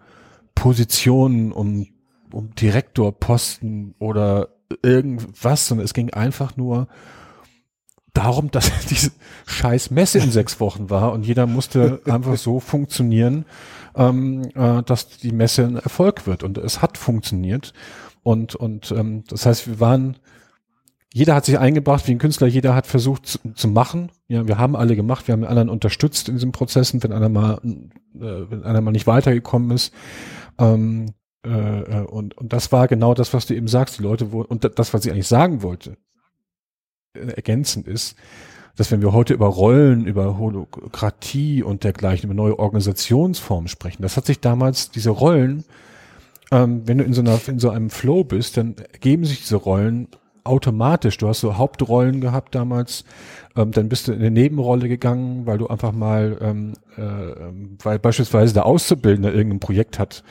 [0.54, 1.86] Positionen, um
[2.32, 4.48] um Direktorposten oder
[4.82, 6.88] irgendwas, sondern es ging einfach nur
[8.12, 9.12] darum, dass diese
[9.46, 13.44] scheiß Messe in sechs Wochen war und jeder musste einfach so funktionieren,
[13.96, 16.42] ähm, äh, dass die Messe ein Erfolg wird.
[16.42, 17.72] Und es hat funktioniert.
[18.22, 20.16] Und, und ähm, das heißt, wir waren,
[21.12, 24.10] jeder hat sich eingebracht wie ein Künstler, jeder hat versucht zu, zu machen.
[24.28, 27.60] Ja, wir haben alle gemacht, wir haben anderen unterstützt in diesen Prozessen, wenn einer mal,
[27.64, 29.92] äh, wenn einer mal nicht weitergekommen ist.
[30.58, 31.12] Ähm,
[31.44, 33.98] äh, äh und, und das war genau das, was du eben sagst.
[33.98, 35.96] Die Leute, wo, und das, was ich eigentlich sagen wollte,
[37.14, 38.16] ergänzend ist,
[38.76, 44.16] dass wenn wir heute über Rollen, über Holokratie und dergleichen, über neue Organisationsformen sprechen, das
[44.16, 45.64] hat sich damals, diese Rollen,
[46.50, 49.56] ähm, wenn du in so, einer, in so einem Flow bist, dann ergeben sich diese
[49.56, 50.08] Rollen
[50.44, 51.16] automatisch.
[51.18, 53.04] Du hast so Hauptrollen gehabt damals,
[53.56, 57.98] ähm, dann bist du in eine Nebenrolle gegangen, weil du einfach mal, ähm, äh, weil
[57.98, 60.22] beispielsweise der Auszubildende irgendein Projekt hat,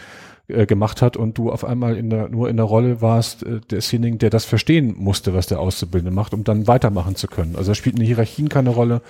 [0.53, 3.59] äh, gemacht hat und du auf einmal in der, nur in der Rolle warst äh,
[3.59, 7.55] desjenigen, der das verstehen musste, was der Auszubildende macht, um dann weitermachen zu können.
[7.55, 9.01] Also da spielten die Hierarchien keine Rolle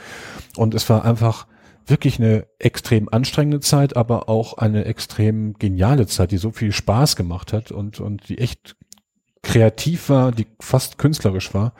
[0.55, 1.47] und es war einfach
[1.85, 7.15] wirklich eine extrem anstrengende Zeit, aber auch eine extrem geniale Zeit, die so viel Spaß
[7.15, 8.75] gemacht hat und, und die echt
[9.41, 11.73] kreativ war, die fast künstlerisch war.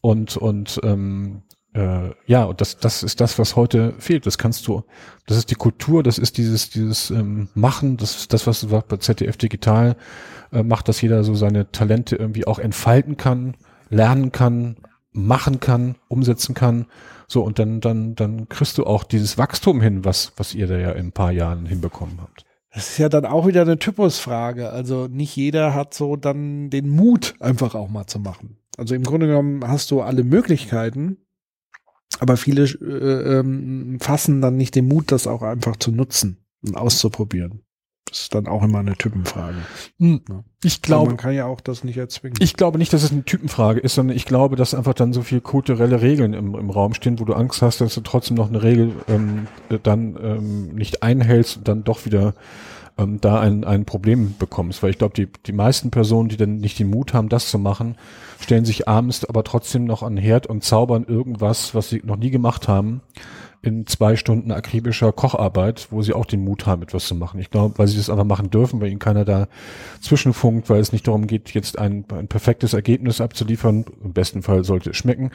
[0.00, 1.42] Und, und ähm,
[1.72, 4.26] äh, ja, und das, das ist das, was heute fehlt.
[4.26, 4.82] Das kannst du,
[5.26, 8.96] das ist die Kultur, das ist dieses, dieses ähm, Machen, das ist das, was bei
[8.96, 9.96] ZDF Digital
[10.52, 13.56] äh, macht, dass jeder so seine Talente irgendwie auch entfalten kann,
[13.88, 14.76] lernen kann,
[15.12, 16.86] machen kann, umsetzen kann.
[17.28, 20.76] So, und dann, dann, dann kriegst du auch dieses Wachstum hin, was, was ihr da
[20.76, 22.44] ja in ein paar Jahren hinbekommen habt.
[22.72, 24.70] Das ist ja dann auch wieder eine Typusfrage.
[24.70, 28.58] Also nicht jeder hat so dann den Mut, einfach auch mal zu machen.
[28.76, 31.18] Also im Grunde genommen hast du alle Möglichkeiten,
[32.20, 36.76] aber viele äh, ähm, fassen dann nicht den Mut, das auch einfach zu nutzen und
[36.76, 37.62] auszuprobieren.
[38.10, 39.56] Das ist dann auch immer eine Typenfrage.
[39.98, 40.20] Hm.
[40.64, 42.36] Ich glaube, man kann ja auch das nicht erzwingen.
[42.40, 45.22] Ich glaube nicht, dass es eine Typenfrage ist, sondern ich glaube, dass einfach dann so
[45.22, 48.48] viel kulturelle Regeln im, im Raum stehen, wo du Angst hast, dass du trotzdem noch
[48.48, 49.46] eine Regel ähm,
[49.84, 52.34] dann ähm, nicht einhältst und dann doch wieder
[53.00, 54.82] ähm, da ein, ein Problem bekommst.
[54.82, 57.58] Weil ich glaube, die, die meisten Personen, die dann nicht den Mut haben, das zu
[57.58, 57.96] machen,
[58.40, 62.16] stellen sich abends aber trotzdem noch an den Herd und zaubern irgendwas, was sie noch
[62.16, 63.00] nie gemacht haben,
[63.62, 67.38] in zwei Stunden akribischer Kocharbeit, wo sie auch den Mut haben, etwas zu machen.
[67.40, 69.48] Ich glaube, weil sie das einfach machen dürfen, weil ihnen keiner da
[70.00, 73.84] zwischenfunkt, weil es nicht darum geht, jetzt ein, ein perfektes Ergebnis abzuliefern.
[74.02, 75.30] Im besten Fall sollte es schmecken.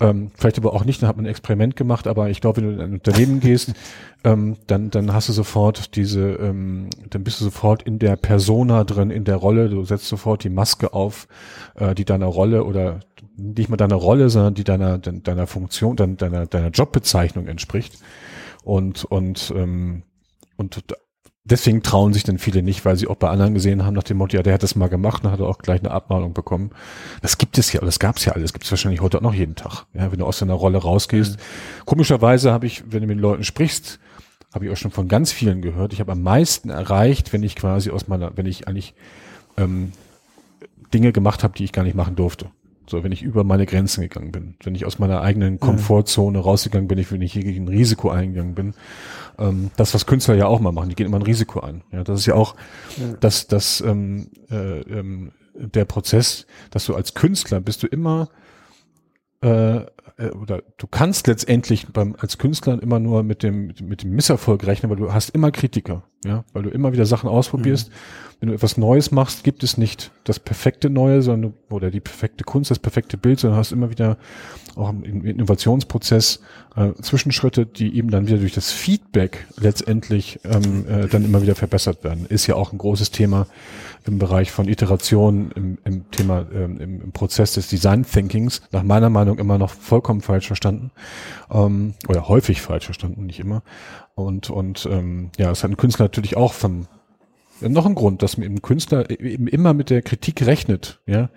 [0.00, 2.68] Ähm, vielleicht aber auch nicht, dann hat man ein Experiment gemacht, aber ich glaube, wenn
[2.68, 3.72] du in ein Unternehmen gehst,
[4.24, 8.82] ähm, dann, dann hast du sofort diese, ähm, dann bist du sofort in der Persona
[8.82, 11.28] drin, in der Rolle, du setzt sofort die Maske auf,
[11.76, 13.00] äh, die deiner Rolle oder
[13.36, 17.98] nicht mal deiner Rolle, sondern die deiner, deiner Funktion, deiner, deiner Jobbezeichnung entspricht.
[18.62, 20.02] Und, und, ähm,
[20.56, 20.84] und
[21.44, 24.18] deswegen trauen sich dann viele nicht, weil sie auch bei anderen gesehen haben, nach dem
[24.18, 26.70] Motto, ja, der hat das mal gemacht und hat auch gleich eine Abmahnung bekommen.
[27.22, 29.34] Das gibt es ja, das gab es ja alles, gibt es wahrscheinlich heute auch noch
[29.34, 29.86] jeden Tag.
[29.94, 31.36] Ja, wenn du aus deiner Rolle rausgehst.
[31.36, 31.84] Mhm.
[31.86, 33.98] Komischerweise habe ich, wenn du mit den Leuten sprichst,
[34.52, 35.92] habe ich auch schon von ganz vielen gehört.
[35.92, 38.94] Ich habe am meisten erreicht, wenn ich quasi aus meiner, wenn ich eigentlich
[39.56, 39.92] ähm,
[40.92, 42.50] Dinge gemacht habe, die ich gar nicht machen durfte.
[42.90, 46.88] So, wenn ich über meine Grenzen gegangen bin, wenn ich aus meiner eigenen Komfortzone rausgegangen
[46.88, 48.74] bin, wenn ich wirklich ein Risiko eingegangen bin.
[49.38, 51.82] Ähm, das, was Künstler ja auch mal machen, die gehen immer ein Risiko ein.
[51.92, 52.56] Ja, das ist ja auch
[52.96, 53.14] ja.
[53.20, 58.28] das, das ähm, äh, ähm, der Prozess, dass du als Künstler bist du immer
[59.42, 59.76] äh,
[60.20, 64.66] äh, oder du kannst letztendlich beim, als Künstler immer nur mit dem, mit dem Misserfolg
[64.66, 67.90] rechnen, weil du hast immer Kritiker, ja, weil du immer wieder Sachen ausprobierst.
[67.90, 67.94] Mhm.
[68.40, 72.42] Wenn du etwas Neues machst, gibt es nicht das perfekte Neue, sondern oder die perfekte
[72.42, 74.16] Kunst, das perfekte Bild, sondern hast immer wieder
[74.76, 76.40] auch im Innovationsprozess
[76.74, 81.54] äh, Zwischenschritte, die eben dann wieder durch das Feedback letztendlich ähm, äh, dann immer wieder
[81.54, 82.24] verbessert werden.
[82.26, 83.46] Ist ja auch ein großes Thema
[84.06, 88.82] im Bereich von Iteration, im, im Thema, ähm, im, im, Prozess des Design Thinkings, nach
[88.82, 90.92] meiner Meinung immer noch vollkommen falsch verstanden.
[91.50, 93.62] Ähm, oder häufig falsch verstanden, nicht immer.
[94.14, 96.86] Und, und ähm, ja, es hat ein Künstler natürlich auch vom
[97.60, 101.30] noch ein Grund, dass ein Künstler eben immer mit der Kritik rechnet, ja.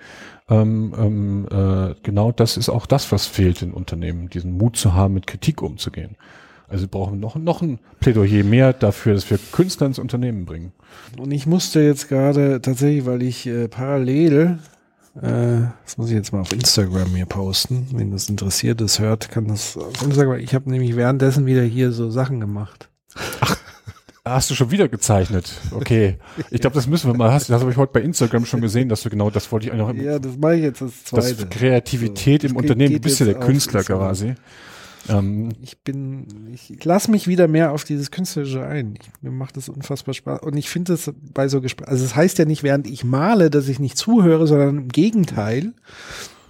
[0.49, 4.93] Ähm, ähm, äh, genau das ist auch das, was fehlt in Unternehmen, diesen Mut zu
[4.93, 6.17] haben, mit Kritik umzugehen.
[6.67, 10.73] Also wir brauchen noch, noch ein Plädoyer mehr dafür, dass wir Künstler ins Unternehmen bringen.
[11.17, 14.59] Und ich musste jetzt gerade tatsächlich, weil ich äh, parallel,
[15.21, 19.29] äh, das muss ich jetzt mal auf Instagram hier posten, wenn das interessiert ist, hört,
[19.29, 20.39] kann das auf Instagram.
[20.39, 22.89] Ich habe nämlich währenddessen wieder hier so Sachen gemacht.
[24.25, 25.51] Hast du schon wieder gezeichnet?
[25.71, 26.17] Okay.
[26.49, 27.33] Ich glaube, das müssen wir mal.
[27.33, 29.73] Hast, das habe ich heute bei Instagram schon gesehen, dass du genau das wollte ich
[29.73, 30.03] eigentlich noch.
[30.03, 31.35] Ja, das mache ich jetzt als zweite.
[31.35, 32.89] Das Kreativität So, im das Unternehmen.
[32.91, 34.35] Du geht bist ja der Künstler quasi.
[35.09, 38.95] Ähm, Ich bin, ich lass mich wieder mehr auf dieses Künstlerische ein.
[39.01, 40.41] Ich, mir macht das unfassbar Spaß.
[40.41, 43.49] Und ich finde es bei so Gesprächen, also es heißt ja nicht, während ich male,
[43.49, 45.73] dass ich nicht zuhöre, sondern im Gegenteil.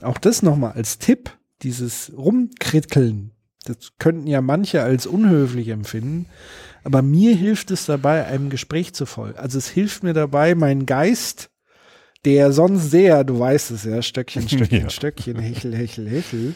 [0.02, 1.32] Auch das nochmal als Tipp,
[1.64, 3.32] dieses Rumkritteln.
[3.66, 6.28] Das könnten ja manche als unhöflich empfinden.
[6.84, 9.38] Aber mir hilft es dabei, einem Gespräch zu folgen.
[9.40, 11.50] Also es hilft mir dabei, meinen Geist,
[12.26, 14.90] der sonst sehr, du weißt es ja, Stöckchen, Stöckchen, Ja.
[14.90, 16.56] Stöckchen, Hechel, Hechel, Hechel,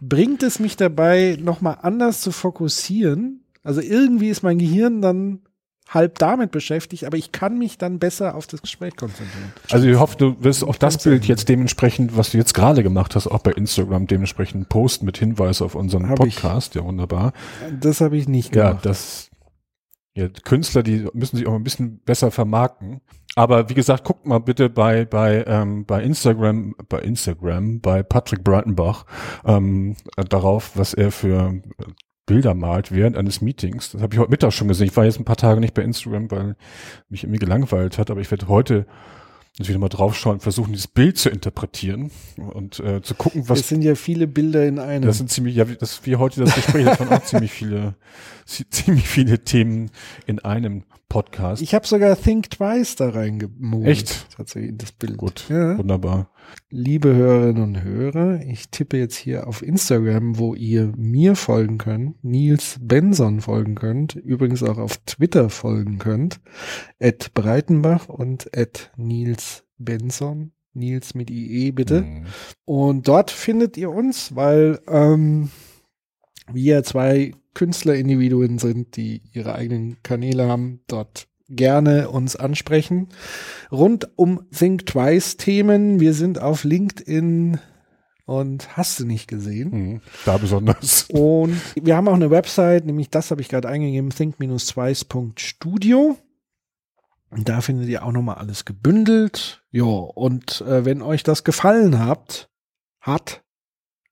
[0.00, 3.44] bringt es mich dabei, nochmal anders zu fokussieren.
[3.62, 5.40] Also irgendwie ist mein Gehirn dann
[5.88, 9.52] halb damit beschäftigt, aber ich kann mich dann besser auf das Gespräch konzentrieren.
[9.70, 13.14] also ich hoffe, du wirst auch das Bild jetzt dementsprechend, was du jetzt gerade gemacht
[13.14, 16.36] hast, auch bei Instagram dementsprechend posten mit Hinweis auf unseren Hab ich.
[16.36, 16.74] Podcast.
[16.76, 17.34] Ja, wunderbar.
[17.78, 18.86] Das habe ich nicht Ja, gemacht.
[18.86, 19.28] das,
[20.14, 23.00] ja, Künstler, die müssen sich auch ein bisschen besser vermarkten.
[23.34, 28.44] Aber wie gesagt, guckt mal bitte bei, bei, ähm, bei Instagram, bei Instagram, bei Patrick
[28.44, 29.06] Breitenbach,
[29.46, 31.62] ähm, äh, darauf, was er für
[32.26, 33.92] Bilder malt während eines Meetings.
[33.92, 34.88] Das habe ich heute Mittag schon gesehen.
[34.88, 36.56] Ich war jetzt ein paar Tage nicht bei Instagram, weil
[37.08, 38.86] mich irgendwie gelangweilt hat, aber ich werde heute
[39.58, 43.68] natürlich mal draufschauen und versuchen, dieses Bild zu interpretieren und äh, zu gucken, was es
[43.68, 45.04] sind ja viele Bilder in einem.
[45.04, 47.94] das sind ziemlich, ja, das wie heute das Gespräch, das waren auch ziemlich viele,
[48.46, 49.90] zi- ziemlich viele Themen
[50.26, 51.60] in einem Podcast.
[51.60, 53.86] ich habe sogar Think Twice da reingemalt.
[53.86, 54.26] Echt?
[54.34, 55.18] Tatsächlich in das Bild.
[55.18, 55.76] Gut, Ja.
[55.76, 56.30] wunderbar.
[56.70, 62.22] Liebe Hörerinnen und Hörer, ich tippe jetzt hier auf Instagram, wo ihr mir folgen könnt,
[62.24, 66.40] Nils Benson folgen könnt, übrigens auch auf Twitter folgen könnt,
[67.00, 72.02] at Breitenbach und at Nils Benson, Nils mit IE bitte.
[72.02, 72.26] Mhm.
[72.64, 75.50] Und dort findet ihr uns, weil ähm,
[76.50, 83.08] wir zwei Künstlerindividuen sind, die ihre eigenen Kanäle haben, dort gerne uns ansprechen.
[83.70, 86.00] Rund um Think Twice Themen.
[86.00, 87.58] Wir sind auf LinkedIn
[88.24, 89.70] und hast du nicht gesehen.
[89.70, 90.00] Mhm.
[90.24, 91.06] Da besonders.
[91.10, 96.16] Und wir haben auch eine Website, nämlich das habe ich gerade eingegeben, think-twice.studio.
[97.30, 99.64] Und da findet ihr auch nochmal alles gebündelt.
[99.70, 102.50] Ja, und äh, wenn euch das gefallen habt,
[103.00, 103.41] hat,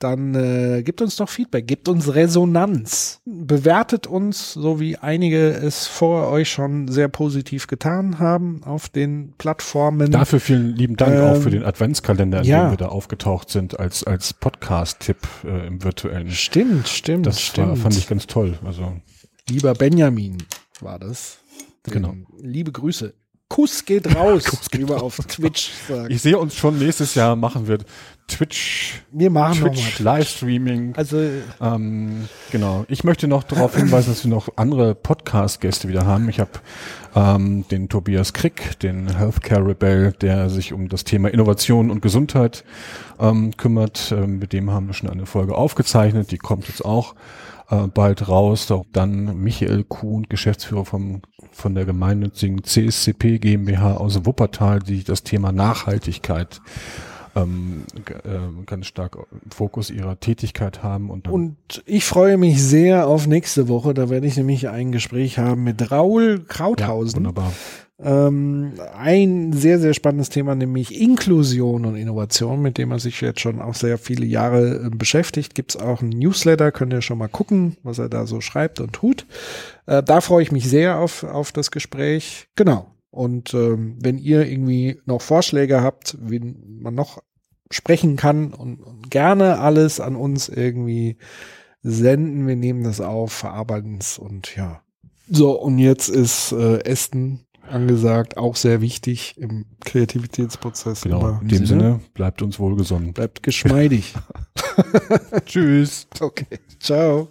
[0.00, 5.86] dann äh, gebt uns doch Feedback, gebt uns Resonanz, bewertet uns, so wie einige es
[5.86, 10.10] vor euch schon sehr positiv getan haben auf den Plattformen.
[10.10, 12.64] Dafür vielen lieben Dank auch Ähm, für den Adventskalender, in ja.
[12.64, 16.30] dem wir da aufgetaucht sind als, als Podcast-Tipp äh, im virtuellen.
[16.30, 17.68] Stimmt, stimmt, Das stimmt.
[17.68, 18.58] war, fand ich ganz toll.
[18.64, 18.94] Also
[19.48, 20.38] Lieber Benjamin
[20.80, 21.38] war das.
[21.84, 22.10] Genau.
[22.10, 23.14] Ähm, Liebe Grüße.
[23.50, 25.18] Kuss geht raus, Kuss geht wie man raus.
[25.18, 26.10] auf Twitch sagt.
[26.10, 27.78] ich sehe uns schon nächstes Jahr machen wir
[28.28, 29.98] Twitch, Wir machen Twitch.
[29.98, 30.94] Livestreaming.
[30.96, 31.18] Also,
[31.60, 32.84] Ähm, genau.
[32.88, 36.28] Ich möchte noch darauf hinweisen, dass wir noch andere Podcast-Gäste wieder haben.
[36.28, 36.50] Ich habe
[37.16, 42.62] ähm, den Tobias Krick, den Healthcare Rebel, der sich um das Thema Innovation und Gesundheit
[43.18, 44.12] ähm, kümmert.
[44.16, 46.30] Ähm, mit dem haben wir schon eine Folge aufgezeichnet.
[46.30, 47.16] Die kommt jetzt auch
[47.68, 48.72] äh, bald raus.
[48.92, 51.22] Dann Michael Kuhn, Geschäftsführer vom,
[51.52, 56.60] von der gemeinnützigen CSCP GmbH aus Wuppertal, die das Thema Nachhaltigkeit
[57.36, 61.10] ähm, äh, ganz stark im Fokus ihrer Tätigkeit haben.
[61.10, 61.56] Und, und
[61.86, 63.94] ich freue mich sehr auf nächste Woche.
[63.94, 67.18] Da werde ich nämlich ein Gespräch haben mit Raul ja, Krauthausen.
[67.18, 67.52] wunderbar.
[68.02, 73.40] Ähm, ein sehr, sehr spannendes Thema, nämlich Inklusion und Innovation, mit dem er sich jetzt
[73.40, 75.54] schon auch sehr viele Jahre äh, beschäftigt.
[75.54, 78.92] Gibt's auch einen Newsletter, könnt ihr schon mal gucken, was er da so schreibt und
[78.92, 79.26] tut.
[79.86, 82.48] Äh, da freue ich mich sehr auf, auf das Gespräch.
[82.56, 82.86] Genau.
[83.10, 87.22] Und ähm, wenn ihr irgendwie noch Vorschläge habt, wen man noch
[87.70, 91.16] sprechen kann und, und gerne alles an uns irgendwie
[91.82, 92.46] senden.
[92.46, 94.82] Wir nehmen das auf, verarbeiten es und ja.
[95.28, 101.02] So, und jetzt ist äh, Essen angesagt, auch sehr wichtig im Kreativitätsprozess.
[101.02, 101.20] Genau.
[101.20, 101.40] immer.
[101.42, 103.12] In dem Sinne, bleibt uns wohlgesonnen.
[103.12, 104.14] Bleibt geschmeidig.
[105.44, 106.06] Tschüss.
[106.20, 107.28] okay, ciao.